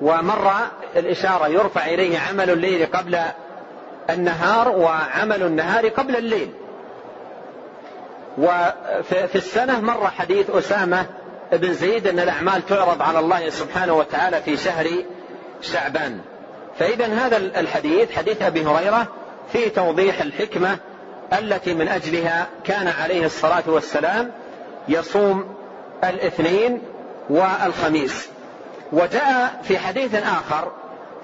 [0.02, 0.52] ومر
[0.96, 3.18] الإشارة يرفع إليه عمل الليل قبل
[4.10, 6.50] النهار وعمل النهار قبل الليل.
[8.38, 11.06] وفي السنة مر حديث أسامة
[11.52, 14.86] بن زيد أن الأعمال تعرض على الله سبحانه وتعالى في شهر
[15.62, 16.20] شعبان.
[16.78, 19.06] فإذا هذا الحديث حديث أبي هريرة
[19.52, 20.78] في توضيح الحكمة
[21.38, 24.30] التي من أجلها كان عليه الصلاة والسلام
[24.88, 25.54] يصوم
[26.04, 26.82] الاثنين
[27.30, 28.28] والخميس.
[28.92, 30.72] وجاء في حديث آخر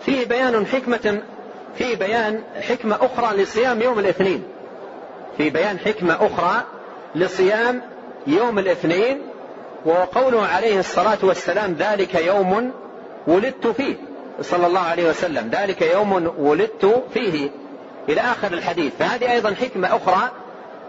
[0.06, 1.22] فيه بيان حكمة
[1.78, 4.44] في بيان حكمة أخرى لصيام يوم الاثنين.
[5.36, 6.62] في بيان حكمة أخرى
[7.14, 7.82] لصيام
[8.26, 9.22] يوم الاثنين
[9.84, 12.72] وقوله عليه الصلاة والسلام ذلك يوم
[13.26, 13.96] ولدت فيه
[14.40, 15.50] صلى الله عليه وسلم.
[15.52, 17.50] ذلك يوم ولدت فيه
[18.08, 18.92] إلى آخر الحديث.
[18.98, 20.30] فهذه أيضا حكمة أخرى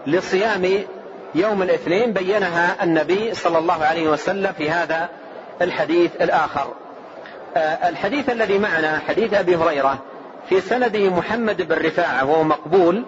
[0.06, 0.84] لصيام
[1.34, 5.08] يوم الاثنين بينها النبي صلى الله عليه وسلم في هذا
[5.62, 6.74] الحديث الآخر.
[7.88, 9.98] الحديث الذي معنا حديث أبي هريرة
[10.48, 13.04] في سنده محمد بن رفاعة وهو مقبول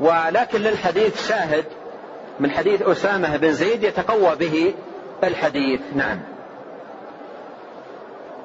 [0.00, 1.64] ولكن للحديث شاهد
[2.40, 4.74] من حديث أسامة بن زيد يتقوى به
[5.24, 5.80] الحديث.
[5.94, 6.20] نعم.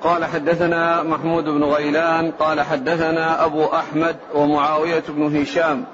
[0.04, 5.86] قال حدثنا محمود بن غيلان قال حدثنا أبو أحمد ومعاوية بن هشام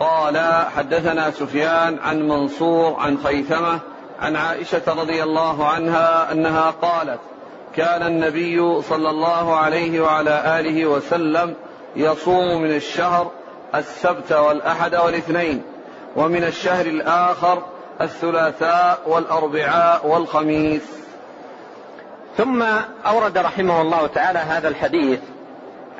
[0.00, 0.38] قال
[0.76, 3.78] حدثنا سفيان عن منصور عن خيثمة
[4.20, 7.20] عن عائشة رضي الله عنها أنها قالت
[7.76, 11.54] كان النبي صلى الله عليه وعلى آله وسلم
[11.96, 13.30] يصوم من الشهر
[13.74, 15.62] السبت والأحد والاثنين
[16.16, 17.62] ومن الشهر الآخر
[18.00, 20.82] الثلاثاء والأربعاء والخميس.
[22.36, 22.64] ثم
[23.06, 25.20] أورد رحمه الله تعالى هذا الحديث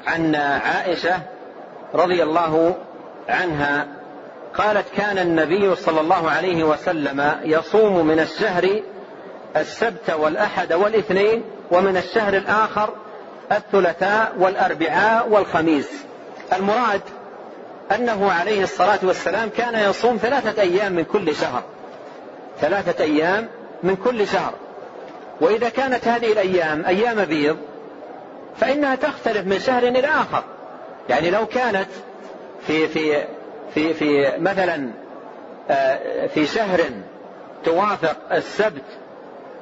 [0.07, 1.20] عن عائشة
[1.95, 2.74] رضي الله
[3.29, 3.87] عنها
[4.55, 8.81] قالت كان النبي صلى الله عليه وسلم يصوم من الشهر
[9.57, 12.95] السبت والأحد والاثنين ومن الشهر الآخر
[13.53, 15.89] الثلاثاء والأربعاء والخميس.
[16.53, 17.01] المراد
[17.95, 21.62] أنه عليه الصلاة والسلام كان يصوم ثلاثة أيام من كل شهر.
[22.61, 23.49] ثلاثة أيام
[23.83, 24.53] من كل شهر.
[25.41, 27.57] وإذا كانت هذه الأيام أيام بيض
[28.57, 30.45] فإنها تختلف من شهر إلى آخر.
[31.09, 31.89] يعني لو كانت
[32.67, 33.25] في في
[33.75, 34.91] في في مثلا
[35.71, 36.81] آه، في شهر
[37.64, 38.83] توافق السبت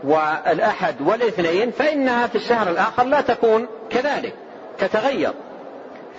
[0.05, 4.35] والأحد والاثنين فإنها في الشهر الآخر لا تكون كذلك
[4.79, 5.33] تتغير.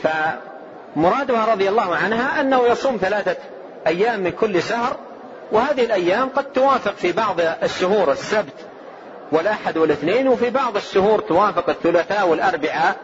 [0.04, 3.36] فمرادها رضي الله عنها أنه يصوم ثلاثة
[3.88, 4.96] أيام من كل شهر
[5.52, 8.66] وهذه الأيام قد توافق في بعض الشهور السبت
[9.32, 12.96] والأحد والاثنين وفي بعض الشهور توافق الثلاثاء والأربعاء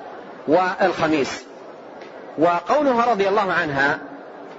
[0.47, 1.45] والخميس.
[2.37, 3.99] وقولها رضي الله عنها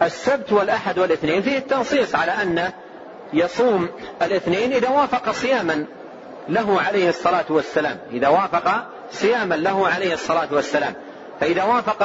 [0.02, 2.70] السبت والأحد والاثنين فيه التنصيص على أن
[3.32, 3.88] يصوم
[4.22, 5.84] الاثنين إذا وافق صياما
[6.48, 7.98] له عليه الصلاة والسلام.
[8.10, 10.94] إذا وافق صياما له عليه الصلاة والسلام.
[11.40, 12.02] فإذا وافق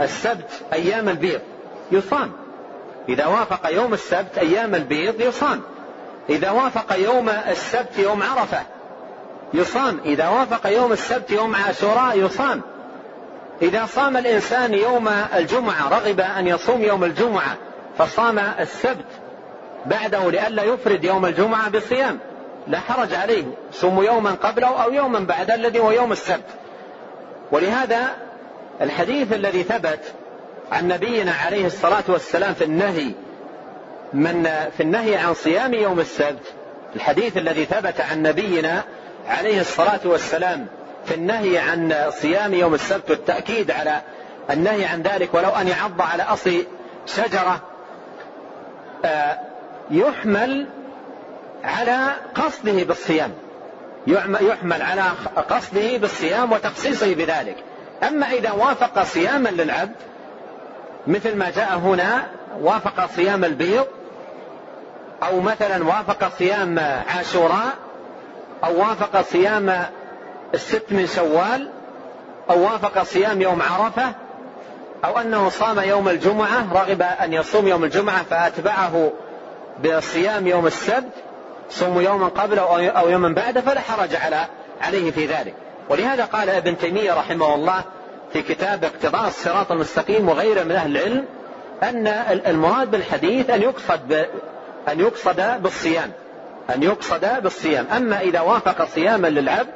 [0.00, 1.40] السبت أيام البيض
[1.92, 2.32] يصام.
[3.08, 5.62] إذا وافق يوم السبت أيام البيض يصام.
[6.30, 8.62] إذا وافق يوم السبت يوم عرفة
[9.54, 10.00] يصام.
[10.04, 12.60] إذا وافق يوم السبت يوم عاشوراء يصام.
[13.62, 17.56] إذا صام الإنسان يوم الجمعة رغب أن يصوم يوم الجمعة
[17.98, 19.06] فصام السبت
[19.86, 22.18] بعده لئلا يفرد يوم الجمعة بالصيام.
[22.66, 23.44] لا حرج عليه.
[23.72, 26.44] صوم يوما قبله أو يوما بعده الذي هو يوم السبت.
[27.52, 28.06] ولهذا
[28.80, 30.00] الحديث الذي ثبت
[30.72, 33.10] عن نبينا عليه الصلاة والسلام في النهي
[34.12, 36.54] من في النهي عن صيام يوم السبت
[36.96, 38.82] الحديث الذي ثبت عن نبينا
[39.28, 40.66] عليه الصلاة والسلام
[41.06, 44.00] في النهي عن صيام يوم السبت والتأكيد على
[44.50, 46.64] النهي عن ذلك ولو أن يعض على أصل
[47.06, 47.60] شجرة
[49.04, 49.38] آه،
[49.90, 50.66] يحمل
[51.64, 53.30] على قصده بالصيام.
[54.40, 55.02] يحمل على
[55.48, 57.56] قصده بالصيام وتخصيصه بذلك.
[58.02, 59.94] أما إذا وافق صياما للعبد
[61.06, 62.26] مثل ما جاء هنا
[62.60, 63.86] وافق صيام البيض
[65.22, 66.78] أو مثلا وافق صيام
[67.16, 67.74] عاشوراء
[68.64, 69.84] أو وافق صيام
[70.54, 71.70] الست من شوال
[72.50, 74.12] أو وافق صيام يوم عرفة
[75.04, 79.12] أو أنه صام يوم الجمعة رغب أن يصوم يوم الجمعة فأتبعه
[79.84, 81.12] بصيام يوم السبت
[81.70, 84.46] صوم يوما قبله أو يوما بعده فلا حرج على
[84.80, 85.54] عليه في ذلك.
[85.88, 87.84] ولهذا قال ابن تيمية رحمه الله
[88.32, 91.24] في كتاب اقتضاء الصراط المستقيم وغيره من أهل العلم
[91.82, 92.06] أن
[92.46, 94.26] المراد بالحديث أن يقصد
[94.88, 96.12] أن يقصد بالصيام.
[96.74, 97.86] أن يقصد بالصيام.
[97.96, 99.68] أما إذا وافق صياما للعبد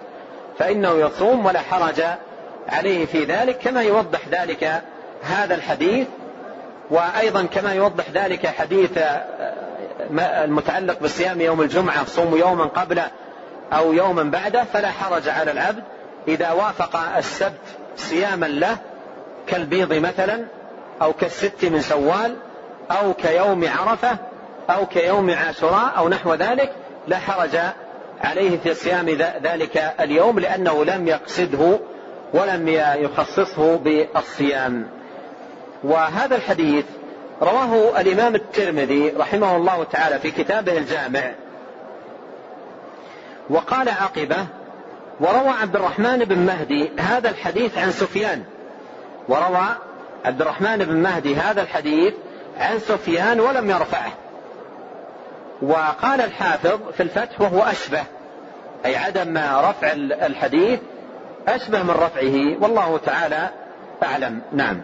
[0.58, 2.02] فإنه يصوم ولا حرج
[2.68, 4.82] عليه في ذلك كما يوضح ذلك
[5.22, 6.06] هذا الحديث.
[6.90, 8.98] وأيضا كما يوضح ذلك حديث
[10.10, 13.10] المتعلق بصيام يوم الجمعة صوم يوما قبله
[13.72, 15.82] أو يوما بعده فلا حرج على العبد
[16.28, 17.60] إذا وافق السبت
[17.96, 18.76] صياما له
[19.46, 20.44] كالبيض مثلا
[21.02, 22.36] أو كالست من شوال
[22.90, 24.16] أو كيوم عرفة
[24.70, 26.72] أو كيوم عاشوراء أو نحو ذلك
[27.08, 27.58] لا حرج
[28.20, 29.08] عليه في صيام
[29.42, 31.78] ذلك اليوم لأنه لم يقصده
[32.34, 34.88] ولم يخصصه بالصيام.
[35.84, 36.84] وهذا الحديث
[37.42, 41.32] رواه الإمام الترمذي رحمه الله تعالى في كتابه الجامع.
[43.50, 44.46] وقال عقبة
[45.20, 48.44] وروى عبد الرحمن بن مهدي هذا الحديث عن سفيان.
[49.28, 49.66] وروى
[50.24, 52.14] عبد الرحمن بن مهدي هذا الحديث
[52.58, 54.12] عن سفيان ولم يرفعه.
[55.62, 58.02] وقال الحافظ في الفتح وهو أشبه
[58.84, 59.92] أي عدم رفع
[60.26, 60.80] الحديث
[61.48, 63.48] أشبه من رفعه والله تعالى
[64.02, 64.40] أعلم.
[64.52, 64.80] نعم.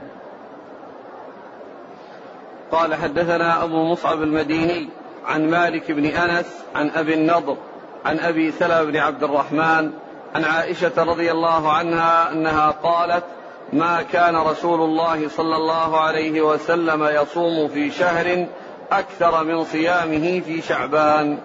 [2.75, 4.89] قال حدثنا أبو مصعب المديني
[5.27, 7.57] عن مالك بن أنس عن أبي النضر
[8.05, 9.91] عن أبي سلمة بن عبد الرحمن
[10.35, 13.25] عن عائشة رضي الله عنها أنها قالت
[13.73, 18.47] ما كان رسول الله صلى الله عليه وسلم يصوم في شهر
[18.93, 21.39] أكثر من صيامه في شعبان.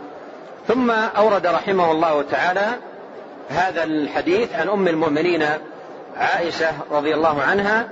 [0.67, 2.67] ثم أورد رحمه الله تعالى
[3.49, 5.45] هذا الحديث عن أم المؤمنين
[6.17, 7.89] عائشة رضي الله عنها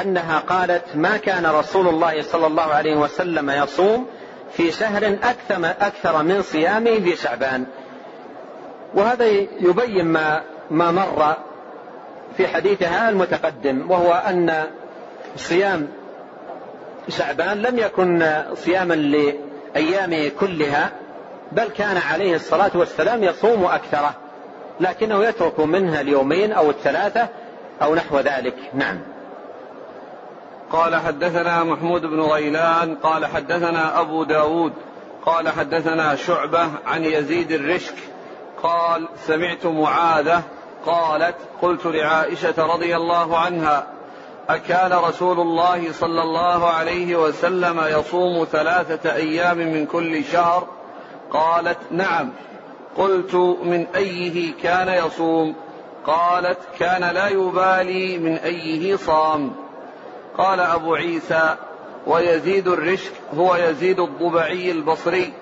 [0.00, 4.06] أنها قالت ما كان رسول الله صلى الله عليه وسلم يصوم
[4.52, 7.66] في شهر أكثر, أكثر من صيامه في شعبان.
[8.94, 9.26] وهذا
[9.60, 11.36] يبين ما ما مر
[12.36, 14.64] في حديثها المتقدم وهو أن
[15.36, 15.88] صيام
[17.08, 20.90] شعبان لم يكن صياما لأيامه كلها
[21.52, 24.14] بل كان عليه الصلاة والسلام يصوم أكثره
[24.80, 27.28] لكنه يترك منها اليومين أو الثلاثة
[27.82, 28.54] أو نحو ذلك.
[28.74, 29.13] نعم.
[30.72, 34.72] قال حدثنا محمود بن غيلان قال حدثنا أبو داود
[35.26, 37.94] قال حدثنا شعبة عن يزيد الرشك
[38.62, 40.42] قال سمعت معاذة
[40.86, 43.86] قالت قلت لعائشة رضي الله عنها
[44.48, 50.66] أكان رسول الله صلى الله عليه وسلم يصوم ثلاثة أيام من كل شهر؟
[51.30, 52.30] قالت نعم.
[52.96, 55.54] قلت من أيه كان يصوم؟
[56.06, 59.63] قالت كان لا يبالي من أيه صام.
[60.38, 61.56] قال أبو عيسى
[62.06, 65.32] ويزيد الرشك هو يزيد الضبعي البصري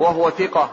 [0.00, 0.70] وهو ثقة.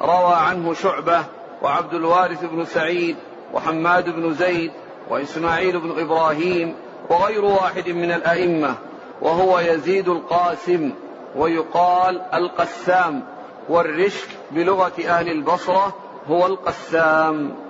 [0.00, 1.24] روى عنه شعبة
[1.62, 3.16] وعبد الوارث بن سعيد
[3.54, 4.72] وحماد بن زيد
[5.10, 6.74] وإسماعيل بن إبراهيم
[7.10, 8.74] وغير واحد من الأئمة
[9.22, 10.92] وهو يزيد القاسم
[11.36, 13.24] ويقال القسام
[13.68, 15.94] والرشك بلغة أهل البصرة
[16.28, 17.67] هو القسام.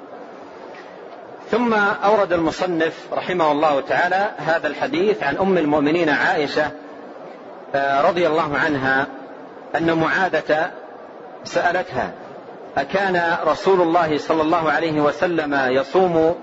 [1.51, 1.74] ثم
[2.05, 6.70] أورد المصنف رحمه الله تعالى هذا الحديث عن أم المؤمنين عائشة
[7.74, 9.07] آه، رضي الله عنها
[9.76, 10.70] أن معاذة
[11.44, 12.12] سألتها
[12.76, 16.34] أكان رسول الله صلى الله عليه وسلم يصوم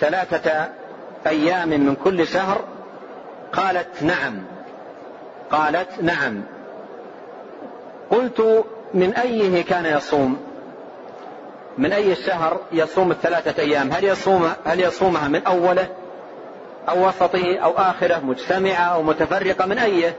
[0.00, 0.68] ثلاثة
[1.26, 2.60] أيام من كل شهر؟
[3.52, 4.42] قالت نعم.
[5.50, 6.42] قالت نعم.
[8.10, 8.64] قلت
[8.94, 10.38] من أيه كان يصوم؟
[11.78, 15.88] من أي الشهر يصوم الثلاثة أيام؟ هل يصوم هل يصومها من أوله
[16.88, 20.16] أو وسطه أو آخره مجتمعة أو متفرقة؟ من أيه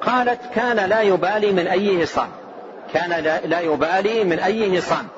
[0.00, 2.28] قالت كان لا يبالي من أيه صام.
[2.94, 3.10] كان
[3.44, 5.08] لا يبالي من أيه صام.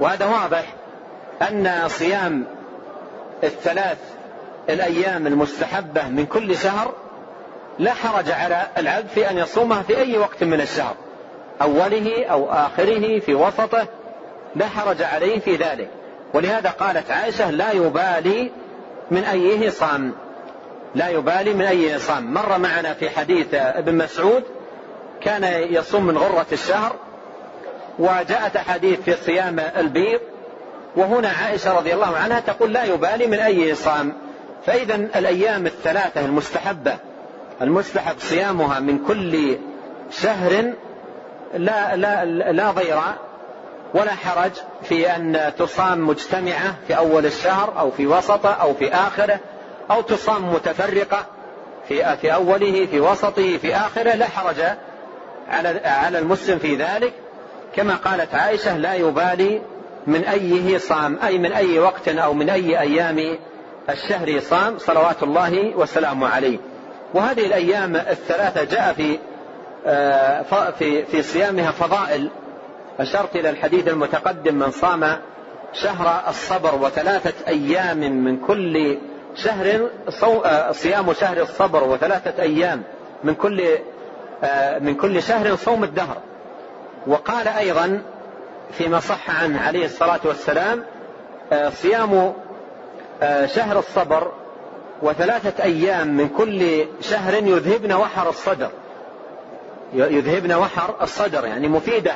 [0.00, 0.64] وهذا واضح
[1.42, 2.44] أن صيام
[3.44, 3.98] الثلاث
[4.68, 6.92] الأيام المستحبة من كل شهر
[7.78, 10.94] لا حرج على العبد في أن يصومها في أي وقت من الشهر.
[11.62, 13.86] أوله أو آخره في وسطه
[14.56, 15.88] لا حرج عليه في ذلك.
[16.34, 18.50] ولهذا قالت عائشة لا يبالي
[19.10, 20.12] من أيه صام.
[20.94, 22.34] لا يبالي من أيه صام.
[22.34, 24.42] مر معنا في حديث ابن مسعود
[25.22, 26.96] كان يصوم من غرة الشهر
[27.98, 30.20] وجاءت أحاديث في صيام البيض
[30.96, 34.12] وهنا عائشة رضي الله عنها تقول لا يبالي من أي صام.
[34.66, 36.96] فإذا الأيام الثلاثة المستحبة
[37.62, 39.58] المستحب صيامها من كل
[40.10, 40.72] شهر
[41.54, 42.98] لا لا لا ضير
[43.96, 44.50] ولا حرج
[44.82, 49.40] في أن تصام مجتمعة في أول الشهر أو في وسطه أو في آخره
[49.90, 51.26] أو تصام متفرقة
[51.88, 54.60] في في أوله في وسطه في آخره لا حرج
[55.48, 57.12] على على المسلم في ذلك.
[57.76, 59.60] كما قالت عائشة لا يبالي
[60.06, 63.38] من أيه صام أي من أي وقت أو من أي أيام
[63.90, 66.58] الشهر صام صلوات الله وسلامه عليه.
[67.14, 69.18] وهذه الأيام الثلاثة جاء في
[69.86, 72.30] آه، في في صيامها فضائل
[73.00, 75.16] أشرت إلى الحديث المتقدم من صام
[75.72, 78.98] شهر الصبر وثلاثة أيام من كل
[79.34, 79.88] شهر
[80.44, 82.82] آه، صيام شهر الصبر وثلاثة أيام
[83.24, 83.64] من كل
[84.44, 86.16] آه، من كل شهر صوم الدهر.
[87.06, 88.02] وقال أيضا
[88.72, 90.84] فيما صح عنه عليه الصلاة والسلام
[91.68, 92.32] صيام
[93.46, 94.32] شهر الصبر
[95.02, 98.70] وثلاثة أيام من كل شهر يذهبن وحر الصدر.
[99.94, 102.12] يذهبن وحر الصدر يعني مفيدة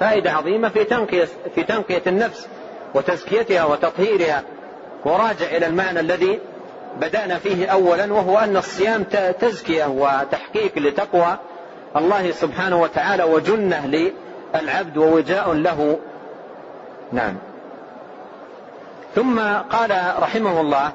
[0.00, 2.48] فائدة عظيمة في تنقية في تنقية النفس
[2.94, 4.42] وتزكيتها وتطهيرها.
[5.04, 6.38] وراجع إلى المعنى الذي
[7.00, 9.02] بدأنا فيه أولا وهو أن الصيام
[9.40, 11.38] تزكية وتحقيق لتقوى
[11.96, 13.86] الله سبحانه وتعالى وجنة
[14.54, 15.98] للعبد ووجاء له.
[17.12, 17.36] نعم.
[19.14, 19.40] ثم
[19.70, 20.92] قال رحمه الله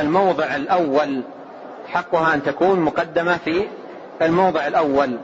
[0.00, 1.22] الموضع الأول.
[1.88, 3.66] حقها أن تكون مقدمة في
[4.22, 5.18] الموضع الأول.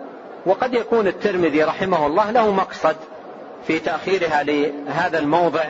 [0.46, 2.96] وقد يكون الترمذي رحمه الله له مقصد
[3.66, 5.64] في تأخيرها لهذا الموضع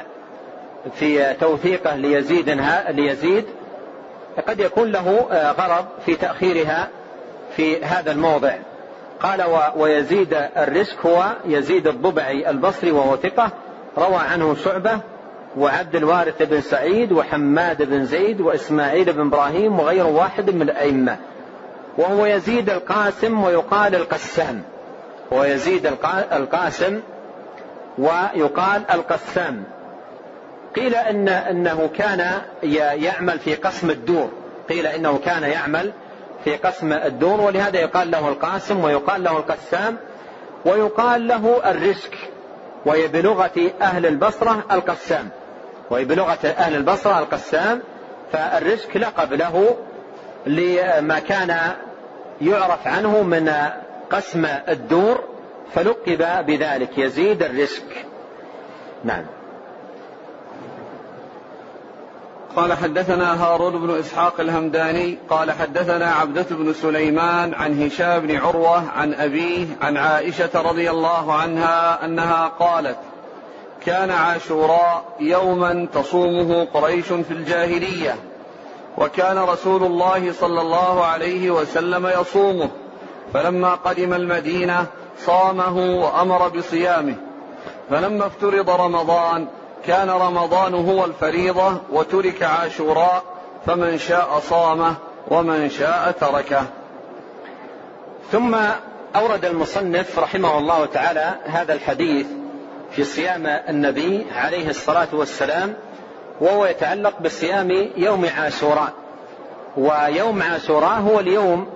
[0.94, 3.44] في توثيقه ليزيد ليزيد
[4.40, 6.88] قد يكون له آه، غرض في تأخيرها
[7.56, 8.54] في هذا الموضع.
[9.20, 9.44] قال
[9.76, 13.50] ويزيد الرزق هو يزيد الضبعي البصري وهو ثقة.
[13.98, 15.00] روى عنه شعبة
[15.58, 21.16] وعبد الوارث بن سعيد وحماد بن زيد وإسماعيل بن إبراهيم وغير واحد من الأئمة.
[21.98, 24.62] وهو يزيد القاسم ويقال القسام.
[25.30, 25.86] ويزيد
[26.32, 27.00] القاسم
[27.98, 29.64] ويقال القسام.
[30.76, 32.42] قيل إن أنه كان
[33.02, 34.30] يعمل في قسم الدور.
[34.68, 35.92] قيل إنه كان يعمل
[36.44, 39.96] في قسم الدور ولهذا يقال له القاسم ويقال له القسام
[40.64, 42.10] ويقال له الرزق.
[42.86, 45.28] وهي بلغة أهل البصرة القسام.
[45.90, 47.82] وهي بلغة أهل البصرة القسام
[48.32, 49.76] فالرزق لقب له
[50.46, 51.56] لما كان
[52.40, 53.52] يعرف عنه من
[54.10, 55.24] قسم الدور
[55.74, 56.98] فلقب بذلك.
[56.98, 57.84] يزيد الرزق.
[59.04, 59.24] نعم.
[62.56, 68.90] قال حدثنا هارون بن إسحاق الهمداني قال حدثنا عبدة بن سليمان عن هشام بن عروة
[68.90, 72.96] عن أبيه عن عائشة رضي الله عنها أنها قالت
[73.86, 78.16] كان عاشوراء يوما تصومه قريش في الجاهلية
[78.98, 82.70] وكان رسول الله صلى الله عليه وسلم يصومه
[83.34, 84.86] فلما قدم المدينة
[85.18, 87.16] صامه وأمر بصيامه
[87.90, 89.46] فلما افترض رمضان
[89.86, 93.22] كان رمضان هو الفريضة وترك عاشوراء
[93.66, 94.94] فمن شاء صامه
[95.28, 96.62] ومن شاء تركه.
[98.32, 98.56] ثم
[99.16, 102.26] أورد المصنف رحمه الله تعالى هذا الحديث
[102.90, 105.74] في صيام النبي عليه الصلاة والسلام
[106.40, 108.92] وهو يتعلق بصيام يوم عاشوراء.
[109.76, 111.66] ويوم عاشوراء هو اليوم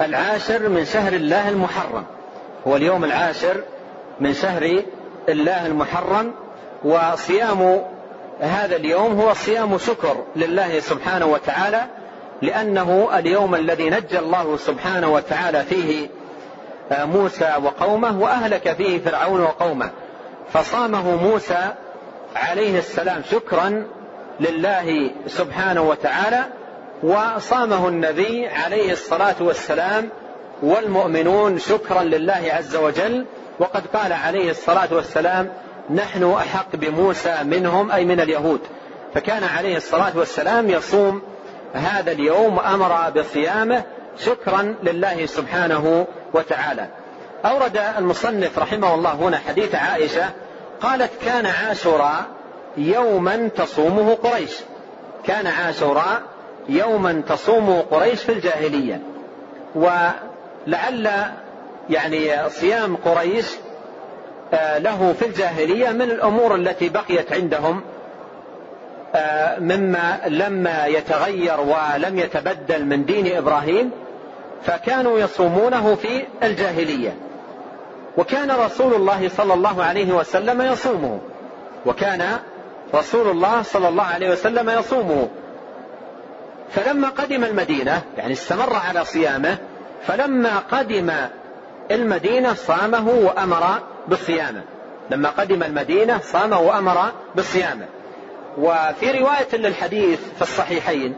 [0.00, 2.04] العاشر من شهر الله المحرم.
[2.66, 3.62] هو اليوم العاشر
[4.20, 4.82] من شهر
[5.28, 6.32] الله المحرم
[6.84, 7.82] وصيام
[8.40, 11.84] هذا اليوم هو صيام شكر لله سبحانه وتعالى
[12.42, 16.08] لأنه اليوم الذي نجى الله سبحانه وتعالى فيه
[16.92, 19.90] آه، موسى وقومه وأهلك فيه فرعون وقومه.
[20.52, 21.72] فصامه موسى
[22.36, 23.84] عليه السلام شكرا
[24.40, 26.44] لله سبحانه وتعالى
[27.02, 30.08] وصامه النبي عليه الصلاة والسلام
[30.62, 33.26] والمؤمنون شكرا لله عز وجل
[33.58, 35.52] وقد قال عليه الصلاة والسلام
[35.90, 38.60] نحن أحق بموسى منهم أي من اليهود.
[39.14, 41.22] فكان عليه الصلاة والسلام يصوم
[41.74, 43.82] هذا اليوم وأمر بصيامه
[44.18, 46.88] شكرا لله سبحانه وتعالى.
[47.44, 50.30] أورد المصنف رحمه الله هنا حديث عائشة
[50.80, 52.24] قالت كان عاشوراء
[52.76, 54.56] يوما تصومه قريش.
[55.24, 56.22] كان عاشوراء
[56.68, 59.00] يوما تصومه قريش في الجاهلية.
[59.74, 61.10] ولعل
[61.90, 63.46] يعني صيام قريش
[64.52, 67.80] له في الجاهلية من الأمور التي بقيت عندهم
[69.14, 73.90] آه، مما لم يتغير ولم يتبدل من دين إبراهيم
[74.62, 77.16] فكانوا يصومونه في الجاهلية.
[78.18, 81.20] وكان رسول الله صلى الله عليه وسلم يصومه.
[81.86, 82.38] وكان
[82.94, 85.28] رسول الله صلى الله عليه وسلم يصومه.
[86.70, 89.58] فلما قدم المدينة يعني استمر على صيامه
[90.06, 91.10] فلما قدم
[91.90, 94.62] المدينة صامه وأمر بصيامه
[95.10, 97.86] لما قدم المدينة صامه وأمر بصيامه
[98.58, 101.16] وفي رواية للحديث في الصحيحين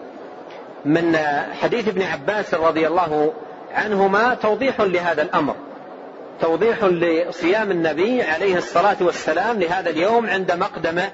[0.84, 1.16] من
[1.62, 3.32] حديث ابن عباس رضي الله
[3.74, 5.54] عنهما توضيح لهذا الأمر.
[6.40, 11.10] توضيح لصيام النبي عليه الصلاة والسلام لهذا اليوم عند مقدمة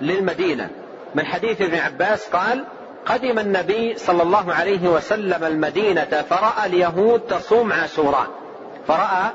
[0.00, 0.70] للمدينة.
[1.14, 2.64] من حديث ابن عباس قال
[3.06, 8.26] قدم النبي صلى الله عليه وسلم المدينة فرأى اليهود تصوم عاشوراء.
[8.88, 9.30] فرأى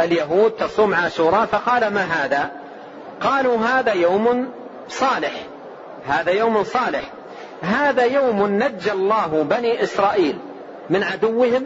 [0.00, 2.50] اليهود تصوم عاشوراء فقال ما هذا؟
[3.20, 4.50] قالوا هذا يوم
[4.88, 5.32] صالح.
[6.06, 7.02] هذا يوم صالح.
[7.62, 10.38] هذا يوم نجى الله بني إسرائيل
[10.90, 11.64] من عدوهم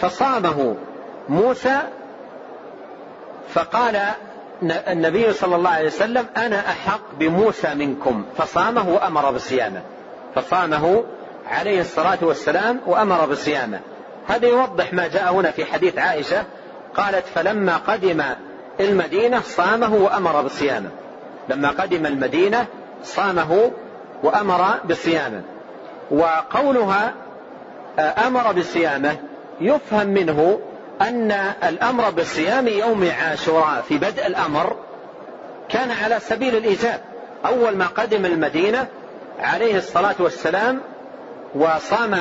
[0.00, 0.76] فصامه
[1.28, 1.78] موسى
[3.54, 4.00] فقال
[4.62, 8.24] النبي صلى الله عليه وسلم أنا أحق بموسى منكم.
[8.38, 9.82] فصامه وأمر بصيامه.
[10.34, 11.04] فصامه
[11.50, 13.80] عليه الصلاة والسلام وأمر بصيامه.
[14.28, 16.44] هذا يوضح ما جاء هنا في حديث عائشة
[16.98, 18.22] قالت فلما قدم
[18.80, 20.90] المدينة صامه وأمر بصيامه.
[21.48, 22.66] لما قدم المدينة
[23.04, 23.70] صامه
[24.22, 25.42] وأمر بصيامه.
[26.10, 27.14] وقولها
[27.98, 29.16] أمر بصيامه
[29.60, 30.60] يفهم منه
[31.00, 31.32] أن
[31.68, 34.76] الأمر بصيام يوم عاشوراء في بدء الأمر
[35.68, 37.00] كان على سبيل الإيجاب.
[37.46, 38.86] أول ما قدم المدينة
[39.40, 40.80] عليه الصلاة والسلام
[41.54, 42.20] وصام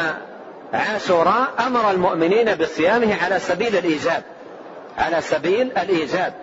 [0.73, 4.23] عاشوراء أمر المؤمنين بصيامه على سبيل الإيجاب.
[4.97, 6.33] على سبيل الإيجاب.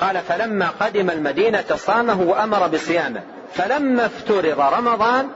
[0.00, 3.20] قال فلما قدم المدينة صامه وأمر بصيامه.
[3.54, 5.28] فلما افترض رمضان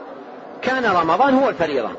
[0.61, 1.91] كان رمضان هو الفريضة.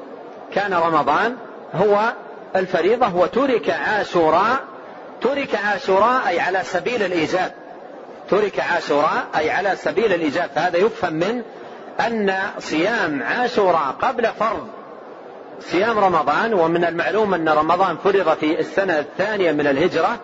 [0.54, 1.36] كان رمضان
[1.74, 2.12] هو
[2.56, 4.58] الفريضة وترك عاشوراء
[5.20, 7.52] ترك عاشوراء أي على سبيل الإيجاب.
[8.30, 10.50] ترك عاشوراء أي على سبيل الإيجاب.
[10.54, 11.42] فهذا يفهم من
[12.00, 14.68] أن صيام عاشوراء قبل فرض.
[15.60, 20.18] صيام رمضان ومن المعلوم أن رمضان فرض في السنة الثانية من الهجرة.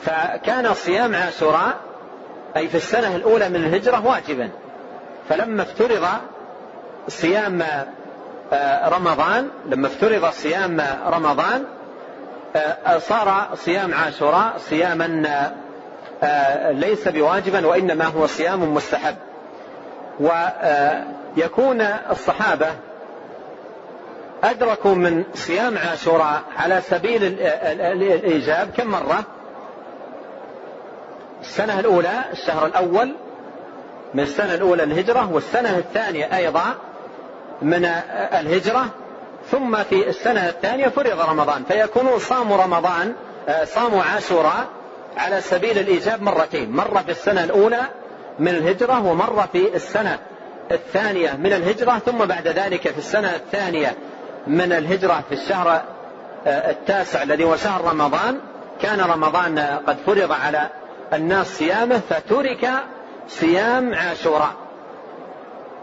[0.00, 1.76] فكان صيام عاشوراء
[2.56, 4.50] أي في السنة الأولى من الهجرة واجبا.
[5.28, 6.06] فلما افترض
[7.08, 7.62] صيام
[8.52, 11.64] آه، رمضان لما افترض صيام رمضان
[12.56, 15.22] آه، صار صيام عاشوراء صياما
[16.22, 19.16] آه، ليس بواجبا وإنما هو صيام مستحب.
[20.20, 21.80] ويكون
[22.10, 22.66] الصحابة
[24.44, 29.24] أدركوا من صيام عاشوراء على سبيل الإيجاب كم مرة؟
[31.46, 33.14] السنة الأولى الشهر الأول
[34.14, 36.74] من السنة الأولى الهجرة والسنة الثانية أيضا
[37.62, 37.84] من
[38.40, 38.86] الهجرة
[39.50, 43.14] ثم في السنة الثانية فرض رمضان فيكونون صاموا رمضان
[43.64, 44.66] صاموا عاشوراء
[45.16, 47.80] على سبيل الإيجاب مرتين مرة في السنة الأولى
[48.38, 50.18] من الهجرة ومرة في السنة
[50.70, 53.96] الثانية من الهجرة ثم بعد ذلك في السنة الثانية
[54.46, 55.82] من الهجرة في الشهر
[56.46, 58.38] التاسع الذي هو شهر رمضان.
[58.82, 60.68] كان رمضان قد فرض على
[61.12, 62.70] الناس صيامه فترك
[63.28, 64.54] صيام عاشوراء.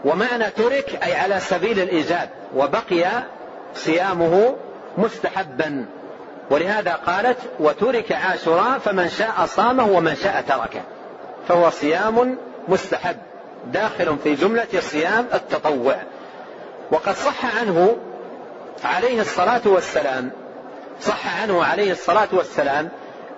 [0.04, 3.22] ومعنى ترك أي على سبيل الإيجاب وبقي
[3.74, 4.56] صيامه
[4.98, 5.86] مستحبا.
[6.50, 10.80] ولهذا قالت وترك عاشوراء فمن شاء صامه ومن شاء تركه.
[11.48, 12.38] فهو صيام
[12.68, 13.16] مستحب
[13.72, 15.96] داخل في جملة صيام التطوع.
[16.90, 17.96] وقد صح عنه
[18.84, 20.30] عليه الصلاة والسلام
[21.00, 22.88] صح عنه عليه الصلاة والسلام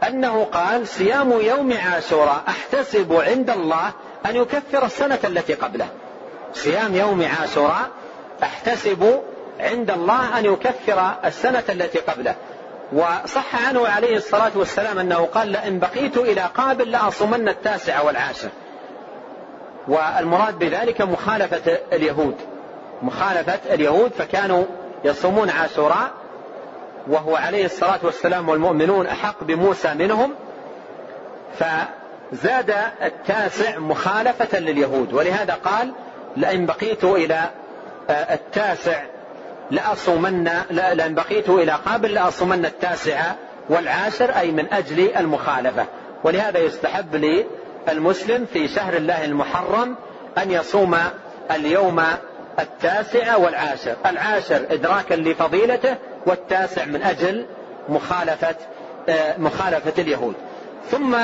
[0.09, 3.93] أنه قال صيام يوم عاشوراء أحتسب عند الله
[4.27, 5.89] أن يكفر السنة التي قبله.
[6.53, 7.89] صيام يوم عاشوراء
[8.43, 9.23] أحتسب
[9.61, 12.35] عند الله أن يكفر السنة التي قبله.
[12.93, 18.49] وصح عنه عليه الصلاة والسلام أنه قال لئن بقيت إلى قابل لأصومن التاسع والعاشر.
[19.89, 22.37] والمراد بذلك مخالفة اليهود.
[23.03, 24.65] مخالفة اليهود فكانوا
[25.05, 26.11] يصومون عاشوراء
[27.09, 30.35] وهو عليه الصلاة والسلام والمؤمنون أحق بموسى منهم
[31.59, 35.12] فزاد التاسع مخالفة لليهود.
[35.12, 35.93] ولهذا قال
[36.37, 37.51] لئن بقيت إلى
[38.11, 39.03] آه، التاسع
[39.70, 43.20] لأصومن لئن بقيت إلى قابل لأصومن التاسع
[43.69, 45.87] والعاشر أي من أجل المخالفة.
[46.24, 47.45] ولهذا يستحب
[47.89, 49.97] للمسلم في شهر الله المحرم
[50.39, 50.97] أن يصوم
[51.51, 52.03] اليوم
[52.59, 53.95] التاسع والعاشر.
[54.07, 55.97] العاشر إدراكا لفضيلته
[56.27, 57.47] والتاسع من أجل
[57.89, 58.55] مخالفة
[59.09, 60.35] آه، مخالفة اليهود.
[60.90, 61.15] ثم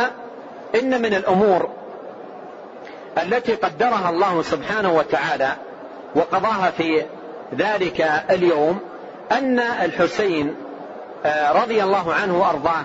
[0.75, 1.71] إن من الأمور
[3.23, 5.49] التي قدرها الله سبحانه وتعالى
[6.15, 7.03] وقضاها في
[7.55, 8.01] ذلك
[8.31, 8.81] اليوم
[9.33, 10.55] أن الحسين
[11.27, 12.85] آه، رضي الله عنه وأرضاه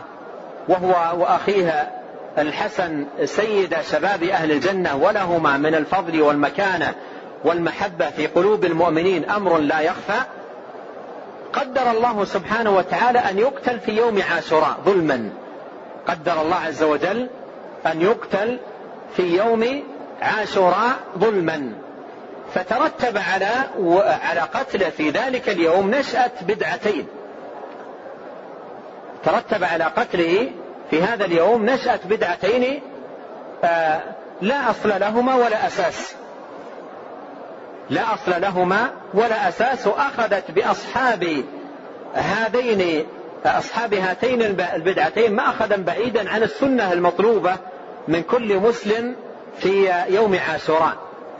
[0.67, 1.91] وهو وأخيه
[2.37, 6.93] الحسن سيد شباب أهل الجنة ولهما من الفضل والمكانة
[7.43, 10.19] والمحبة في قلوب المؤمنين أمر لا يخفى
[11.59, 15.29] قدر الله سبحانه وتعالى أن يقتل في يوم عاشوراء ظلما.
[16.07, 17.29] قدر الله عز وجل
[17.85, 18.59] أن يقتل
[19.15, 19.83] في يوم
[20.21, 21.73] عاشوراء ظلما.
[22.53, 23.49] فترتب على
[24.23, 27.07] على قتله في ذلك اليوم نشأة بدعتين.
[29.23, 30.51] ترتب على قتله
[30.91, 32.81] في هذا اليوم نشأة بدعتين
[33.63, 34.01] آه،
[34.41, 36.15] لا أصل لهما ولا أساس.
[37.89, 41.43] لا أصل لهما ولا أساس وأخذت بأصحاب
[42.13, 43.05] هذين
[43.45, 44.41] أصحاب هاتين
[44.75, 47.55] البدعتين مأخذا بعيدا عن السنة المطلوبة
[48.07, 49.15] من كل مسلم
[49.59, 50.93] في يوم عاشوراء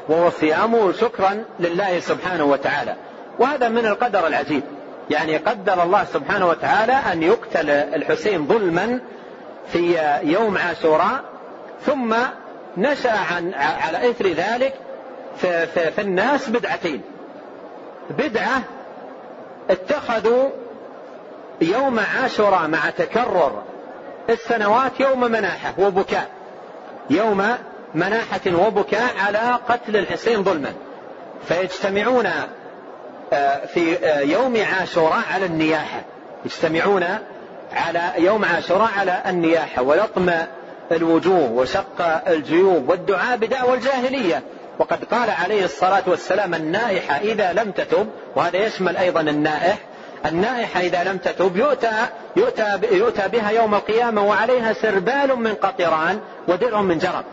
[0.10, 2.96] وهو صيامه شكرا لله سبحانه وتعالى.
[3.40, 4.64] وهذا من القدر العجيب.
[5.10, 9.00] يعني قدر الله سبحانه وتعالى أن يقتل الحسين ظلما
[9.72, 11.24] في يوم عاشوراء
[11.86, 12.16] ثم
[12.78, 14.74] نشأ عن على إثر ذلك
[15.38, 17.02] في, في, في الناس بدعتين.
[18.10, 18.62] بدعة
[19.70, 20.50] اتخذوا
[21.62, 23.64] يوم عاشوراء مع تكرر
[24.30, 26.30] السنوات يوم مناحة وبكاء.
[27.10, 27.44] يوم
[27.96, 30.74] مناحة وبكاء على قتل الحسين ظلما.
[31.48, 32.30] فيجتمعون
[33.34, 36.02] آه، في آه، يوم عاشوراء على النياحة.
[36.46, 37.06] يجتمعون
[37.74, 40.32] على يوم عاشوراء على النياحة ولطم
[40.92, 44.44] الوجوه وشق الجيوب والدعاء بدعوى الجاهلية.
[44.80, 49.78] وقد قال عليه الصلاة والسلام النائحة إذا لم تتب وهذا يشمل أيضا النائح.
[50.26, 51.92] النائحة إذا لم تتب يؤتى,
[52.36, 57.24] يؤتى, يؤتى بها يوم القيامة وعليها سربال من قطران ودرع من جرب.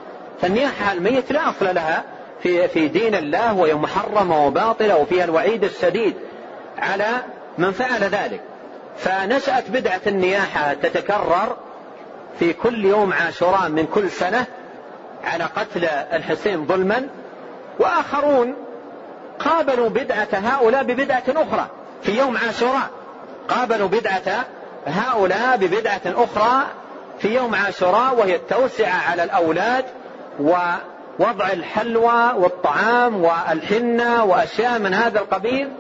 [0.41, 2.05] فالنياحة الميت لا أصل لها
[2.43, 6.15] في, في دين الله وهي محرمة وباطلة وفيها الوعيد الشديد
[6.79, 7.09] على
[7.59, 8.41] من فعل ذلك.
[8.99, 11.57] فنشأت بدعة النياحة تتكرر
[12.39, 14.47] في كل يوم عاشوراء من كل سنة
[15.25, 17.09] على قتل الحسين ظلما
[17.79, 18.55] وآخرون
[19.39, 21.67] قابلوا بدعة هؤلاء ببدعة أخرى
[22.03, 22.91] في يوم عاشوراء.
[23.49, 24.45] قابلوا بدعة
[24.87, 26.67] هؤلاء ببدعة أخرى
[27.19, 29.85] في يوم عاشوراء وهي التوسعة على الأولاد
[30.41, 35.73] ووضع الحلوى والطعام والحنة وأشياء من هذا القبيل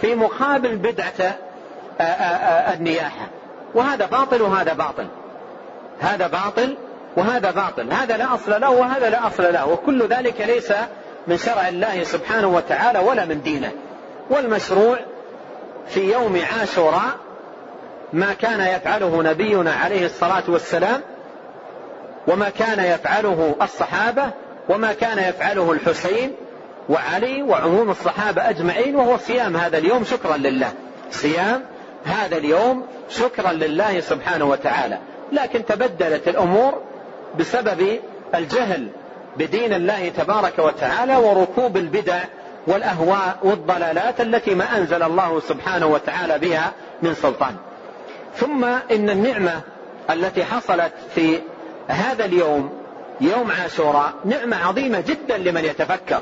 [0.00, 1.36] في مقابل بدعة
[2.74, 3.28] النياحة.
[3.74, 5.06] وهذا باطل وهذا باطل.
[6.00, 6.76] هذا باطل
[7.16, 7.92] وهذا باطل.
[7.92, 9.68] هذا لا أصل له وهذا لا أصل له.
[9.68, 10.72] وكل ذلك ليس
[11.26, 13.72] من شرع الله سبحانه وتعالى ولا من دينه.
[14.30, 14.98] والمشروع
[15.88, 17.16] في يوم عاشوراء
[18.12, 21.00] ما كان يفعله نبينا عليه الصلاة والسلام
[22.28, 24.30] وما كان يفعله الصحابة
[24.68, 26.32] وما كان يفعله الحسين
[26.88, 30.72] وعلي وعموم الصحابة أجمعين وهو صيام هذا اليوم شكرا لله.
[31.10, 31.62] صيام
[32.04, 34.98] هذا اليوم شكرا لله سبحانه وتعالى.
[35.32, 36.82] لكن تبدلت الأمور
[37.38, 38.00] بسبب
[38.34, 38.88] الجهل
[39.36, 42.18] بدين الله تبارك وتعالى وركوب البدع
[42.66, 47.56] والأهواء والضلالات التي ما أنزل الله سبحانه وتعالى بها من سلطان.
[48.36, 49.60] ثم إن النعمة
[50.10, 51.38] التي حصلت في
[51.88, 52.70] هذا اليوم
[53.20, 56.20] يوم عاشوراء نعمة عظيمة جدا لمن يتفكر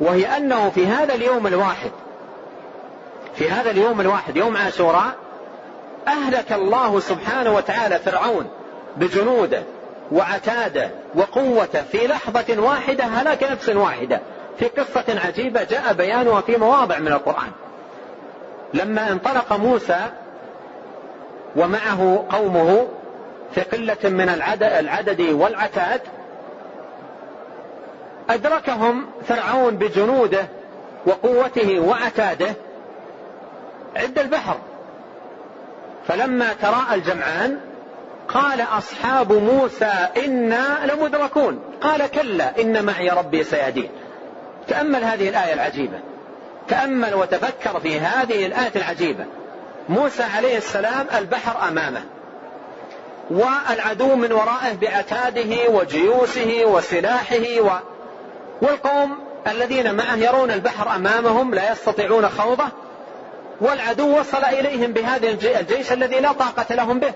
[0.00, 1.90] وهي أنه في هذا اليوم الواحد
[3.34, 5.14] في هذا اليوم الواحد يوم عاشوراء
[6.08, 8.46] أهلك الله سبحانه وتعالى فرعون
[8.96, 9.62] بجنوده
[10.12, 14.20] وعتاده وقوته في لحظة واحدة هلاك نفس واحدة.
[14.58, 17.50] في قصة عجيبة جاء بيانها في مواضع من القرآن.
[18.74, 20.00] لما انطلق موسى
[21.56, 22.88] ومعه قومه
[23.54, 26.00] في قلة من العدد والعتاد
[28.30, 30.46] أدركهم فرعون بجنوده
[31.06, 32.54] وقوته وعتاده
[33.96, 34.58] عند البحر.
[36.08, 37.58] فلما تراءى الجمعان
[38.28, 41.60] قال أصحاب موسى إنا لمدركون.
[41.80, 43.90] قال كلا إن معي ربي سيهدين.
[44.68, 46.00] تأمل هذه الآية العجيبة.
[46.68, 49.24] تأمل وتفكر في هذه الآية العجيبة.
[49.88, 52.04] موسى عليه السلام البحر أمامه.
[53.30, 57.70] والعدو من ورائه بعتاده وجيوشه وسلاحه و...
[58.62, 62.68] والقوم الذين معه يرون البحر أمامهم لا يستطيعون خوضه.
[63.60, 67.12] والعدو وصل إليهم بهذا الجيش الذي لا طاقة لهم به.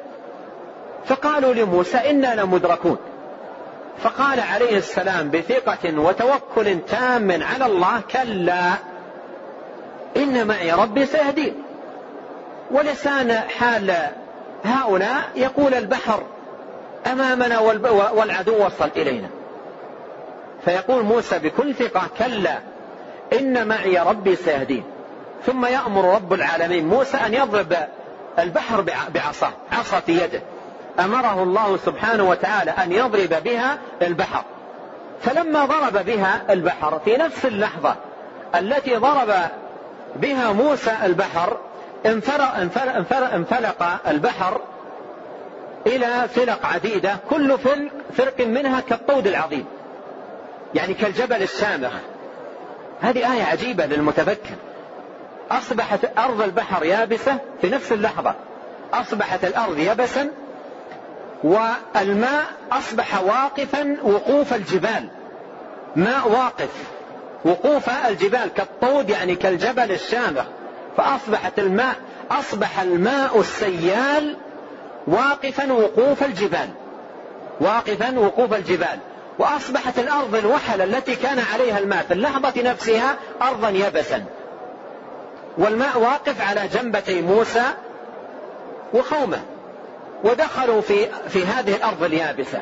[1.07, 2.97] فقالوا لموسى إنا لمدركون.
[4.03, 8.73] فقال عليه السلام بثقة وتوكل تام على الله كلا
[10.17, 11.63] إن معي ربي سيهدين.
[12.71, 13.95] ولسان حال
[14.65, 16.23] هؤلاء يقول البحر
[17.13, 17.59] أمامنا
[18.13, 19.29] والعدو وصل إلينا.
[20.65, 22.59] فيقول موسى بكل ثقة كلا
[23.33, 24.85] إن معي ربي سيهدين.
[25.47, 27.77] ثم يأمر رب العالمين موسى أن يضرب
[28.39, 28.81] البحر
[29.15, 30.43] بعصاه عصا في يده.
[31.01, 34.45] أمره الله سبحانه وتعالى أن يضرب بها البحر.
[35.23, 37.97] فلما ضرب بها البحر في نفس اللحظة
[38.55, 39.35] التي ضرب
[40.17, 41.57] بها موسى البحر
[42.07, 44.61] انفلق, انفلق, انفلق البحر
[45.87, 49.65] إلى فلق عديدة كل فرق, فرق منها كالطود العظيم
[50.75, 51.93] يعني كالجبل الشامخ
[53.01, 54.55] هذه آية عجيبة للمتفكر
[55.51, 58.35] أصبحت أرض البحر يابسة في نفس اللحظة.
[58.93, 60.31] أصبحت الأرض يبسا
[61.45, 65.09] والماء أصبح واقفا وقوف الجبال.
[65.97, 66.71] ماء واقف.
[67.45, 70.45] وقوف الجبال كالطود يعني كالجبل الشامخ.
[70.97, 71.95] فأصبحت الماء
[72.31, 74.37] أصبح الماء السيال
[75.07, 76.69] واقفا وقوف الجبال.
[77.61, 78.99] واقفا وقوف الجبال.
[79.39, 84.25] وأصبحت الأرض الوحل التي كان عليها الماء في اللحظة نفسها أرضا يبسا.
[85.59, 87.65] والماء واقف على جنبتي موسى
[88.93, 89.41] وقومه.
[90.25, 92.61] ودخلوا في في هذه الأرض اليابسة.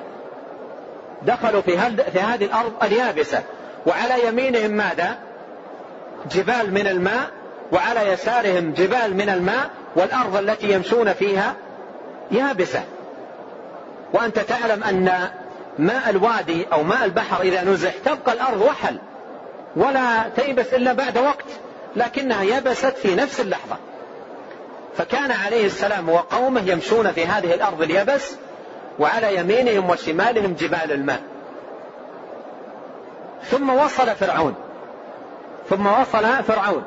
[1.23, 1.78] دخلوا في
[2.12, 3.43] في هذه الأرض اليابسة.
[3.87, 5.19] وعلى يمينهم ماذا؟
[6.31, 7.31] جبال من الماء
[7.73, 11.55] وعلى يسارهم جبال من الماء والأرض التي يمشون فيها
[12.31, 12.82] يابسة.
[14.12, 15.28] وأنت تعلم أن
[15.78, 18.99] ماء الوادي أو ماء البحر إذا نزح تبقى الأرض وحل
[19.77, 21.45] ولا تيبس إلا بعد وقت
[21.97, 23.77] لكنها يبست في نفس اللحظة.
[24.97, 28.37] فكان عليه السلام وقومه يمشون في هذه الأرض اليبس
[28.99, 31.21] وعلى يمينهم وشمالهم جبال الماء.
[33.45, 34.55] ثم وصل فرعون.
[35.71, 36.83] ثم وصل فرعون.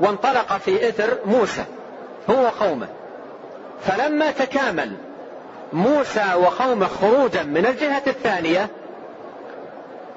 [0.00, 1.64] وانطلق في إثر موسى
[2.30, 2.88] هو وقومه.
[3.86, 4.92] فلما تكامل
[5.72, 8.68] موسى وقومه خروجا من الجهة الثانية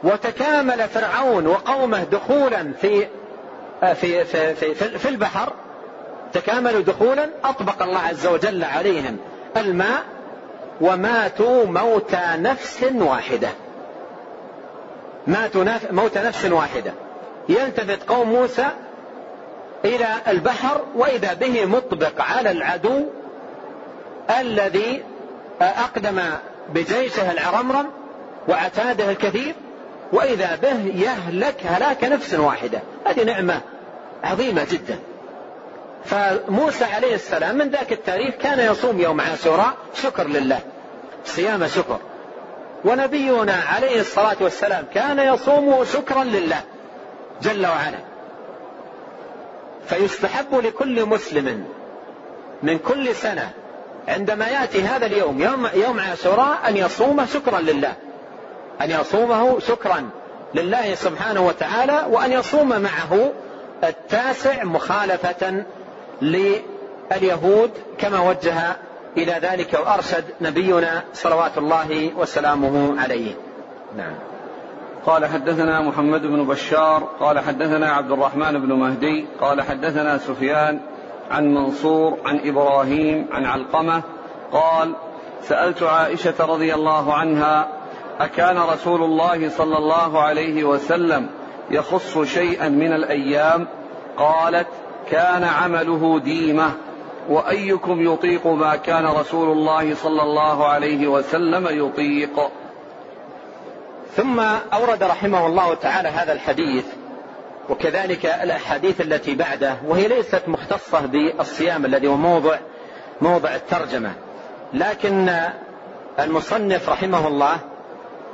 [0.04, 3.08] وتكامل فرعون وقومه دخولا في
[3.82, 5.54] في في في, في البحر
[6.34, 9.18] تكاملوا دخولا أطبق الله عز وجل عليهم.
[9.58, 10.04] الماء
[10.82, 13.50] وماتوا موت نفس واحدة.
[15.28, 16.94] ماتوا موت نفس واحدة.
[17.50, 18.66] يلتفت قوم موسى
[19.86, 23.06] إلى البحر وإذا به مطبق على العدو
[24.40, 25.04] الذي
[25.62, 26.22] أقدم
[26.74, 27.86] بجيشه العرمرم
[28.48, 29.56] وعتاده الكثير
[30.14, 32.80] وإذا به يهلك هلاك نفس واحدة.
[33.06, 33.62] هذه نعمة
[34.24, 35.00] عظيمة جدا.
[36.06, 40.60] فموسى عليه السلام من ذاك التاريخ كان يصوم يوم عاشوراء شكر لله.
[41.26, 42.00] صيام شكر.
[42.86, 46.62] ونبينا عليه الصلاة والسلام كان يصوم شكرا لله
[47.42, 48.00] جل وعلا.
[49.88, 51.66] فيستحب لكل مسلم
[52.64, 53.52] من كل سنة
[54.08, 57.94] عندما يأتي هذا اليوم يوم, يوم عاشوراء أن يصوم شكرا لله.
[58.82, 60.10] أن يصومه شكرا
[60.56, 63.32] لله سبحانه وتعالى وأن يصوم معه
[63.84, 65.64] التاسع مخالفة
[66.22, 68.76] لليهود كما وجه
[69.18, 73.36] إلى ذلك وأرشد نبينا صلوات الله وسلامه عليه.
[73.98, 74.16] نعم.
[75.06, 80.80] قال حدثنا محمد بن بشار قال حدثنا عبد الرحمن بن مهدي قال حدثنا سفيان
[81.32, 84.02] عن منصور عن إبراهيم عن علقمة
[84.52, 84.94] قال
[85.42, 87.68] سألت عائشة رضي الله عنها
[88.20, 91.30] أكان رسول الله صلى الله عليه وسلم
[91.72, 93.68] يخص شيئا من الأيام؟
[94.18, 94.68] قالت
[95.12, 96.72] كان عمله ديمة
[97.30, 102.50] وأيكم يطيق ما كان رسول الله صلى الله عليه وسلم يطيق.
[104.16, 104.40] ثم
[104.74, 106.86] أورد رحمه الله تعالى هذا الحديث
[107.70, 112.58] وكذلك الأحاديث التي بعده وهي ليست مختصة بالصيام الذي هو موضع
[113.22, 114.14] موضع الترجمة.
[114.74, 115.36] لكن
[116.20, 117.58] المصنف رحمه الله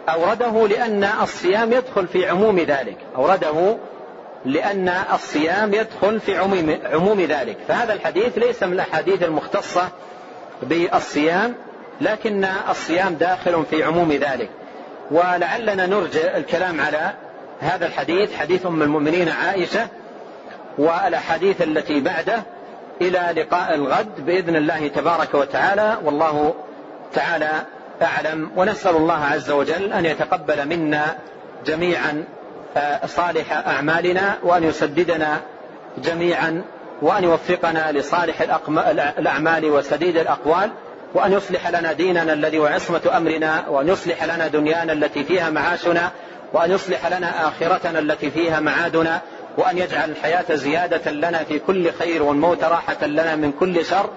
[0.10, 2.98] أورده لأن الصيام يدخل في عموم ذلك.
[3.16, 3.78] أورده
[4.46, 7.58] لأن الصيام يدخل في عموم, عموم ذلك.
[7.68, 9.90] فهذا الحديث ليس من الأحاديث المختصة
[10.62, 11.56] بالصيام
[12.02, 14.50] لكن الصيام داخل في عموم ذلك.
[15.12, 17.12] ولعلنا نرجع الكلام على
[17.60, 19.88] هذا الحديث حديث أم المؤمنين عائشة
[20.78, 22.44] والأحاديث التي بعده
[23.02, 25.98] إلى لقاء الغد بإذن الله تبارك وتعالى.
[26.04, 26.54] والله
[27.14, 27.52] تعالى
[28.02, 28.52] أعلم.
[28.56, 31.18] ونسأل الله عز وجل أن يتقبل منا
[31.66, 32.24] جميعا
[33.06, 35.42] صالح أعمالنا وأن يسددنا
[35.98, 36.64] جميعا
[37.02, 38.42] وأن يوفقنا لصالح
[39.18, 40.70] الأعمال وسديد الأقوال
[41.14, 46.12] وأن يصلح لنا ديننا الذي هو عصمة أمرنا وأن يصلح لنا دنيانا التي فيها معاشنا
[46.54, 49.22] وأن يصلح لنا آخرتنا التي فيها معادنا
[49.58, 54.10] وأن يجعل الحياة زيادة لنا في كل خير والموت راحة لنا من كل شر.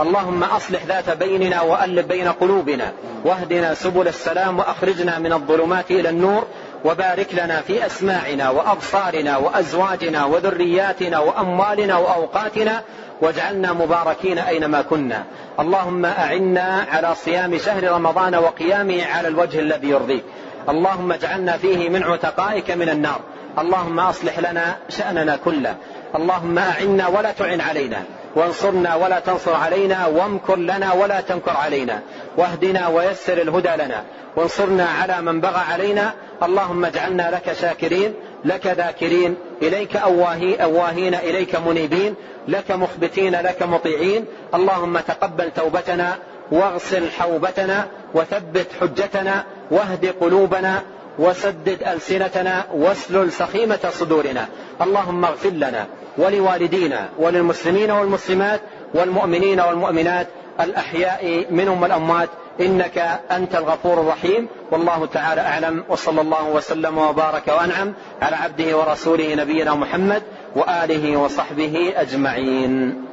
[0.00, 2.92] اللهم أصلح ذات بيننا وألف بين قلوبنا
[3.24, 6.46] واهدنا سبل السلام وأخرجنا من الظلمات إلى النور.
[6.84, 12.82] وبارك لنا في أسماعنا وأبصارنا وأزواجنا وذرياتنا وأموالنا وأوقاتنا
[13.20, 15.24] واجعلنا مباركين أينما كنا.
[15.60, 20.24] اللهم أعنا على صيام شهر رمضان وقيامه على الوجه الذي يرضيك.
[20.68, 23.20] اللهم اجعلنا فيه من عتقائك من النار.
[23.58, 25.74] اللهم أصلح لنا شأننا كله.
[26.14, 28.02] اللهم أعنا ولا تعن علينا.
[28.36, 32.00] وانصرنا ولا تنصر علينا وامكر لنا ولا تمكر علينا.
[32.36, 34.02] واهدنا ويسر الهدى لنا.
[34.36, 36.14] وانصرنا على من بغى علينا.
[36.42, 38.14] اللهم اجعلنا لك شاكرين
[38.44, 42.14] لك ذاكرين إليك أواهي أواهين إليك منيبين
[42.48, 44.24] لك مخبتين لك مطيعين.
[44.54, 46.16] اللهم تقبل توبتنا
[46.52, 50.82] واغسل حوبتنا وثبت حجتنا واهد قلوبنا
[51.18, 54.48] وسدد ألسنتنا واسلل سخيمة صدورنا.
[54.80, 55.86] اللهم اغفر لنا.
[56.18, 58.60] ولوالدينا وللمسلمين والمسلمات
[58.94, 60.26] والمؤمنين والمؤمنات
[60.60, 62.28] الأحياء منهم والأموات.
[62.60, 62.98] إنك
[63.30, 64.46] أنت الغفور الرحيم.
[64.70, 65.84] والله تعالى أعلم.
[65.88, 70.22] وصلى الله وسلم وبارك وأنعم على عبده ورسوله نبينا محمد
[70.56, 73.04] وآله وصحبه أجمعين.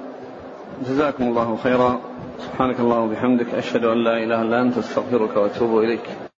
[0.90, 2.00] جزاكم الله خيرا.
[2.40, 3.54] سبحانك اللهم وبحمدك.
[3.54, 4.78] أشهد أن لا إله إلا أنت.
[4.78, 6.29] أستغفرك وأتوب إليك.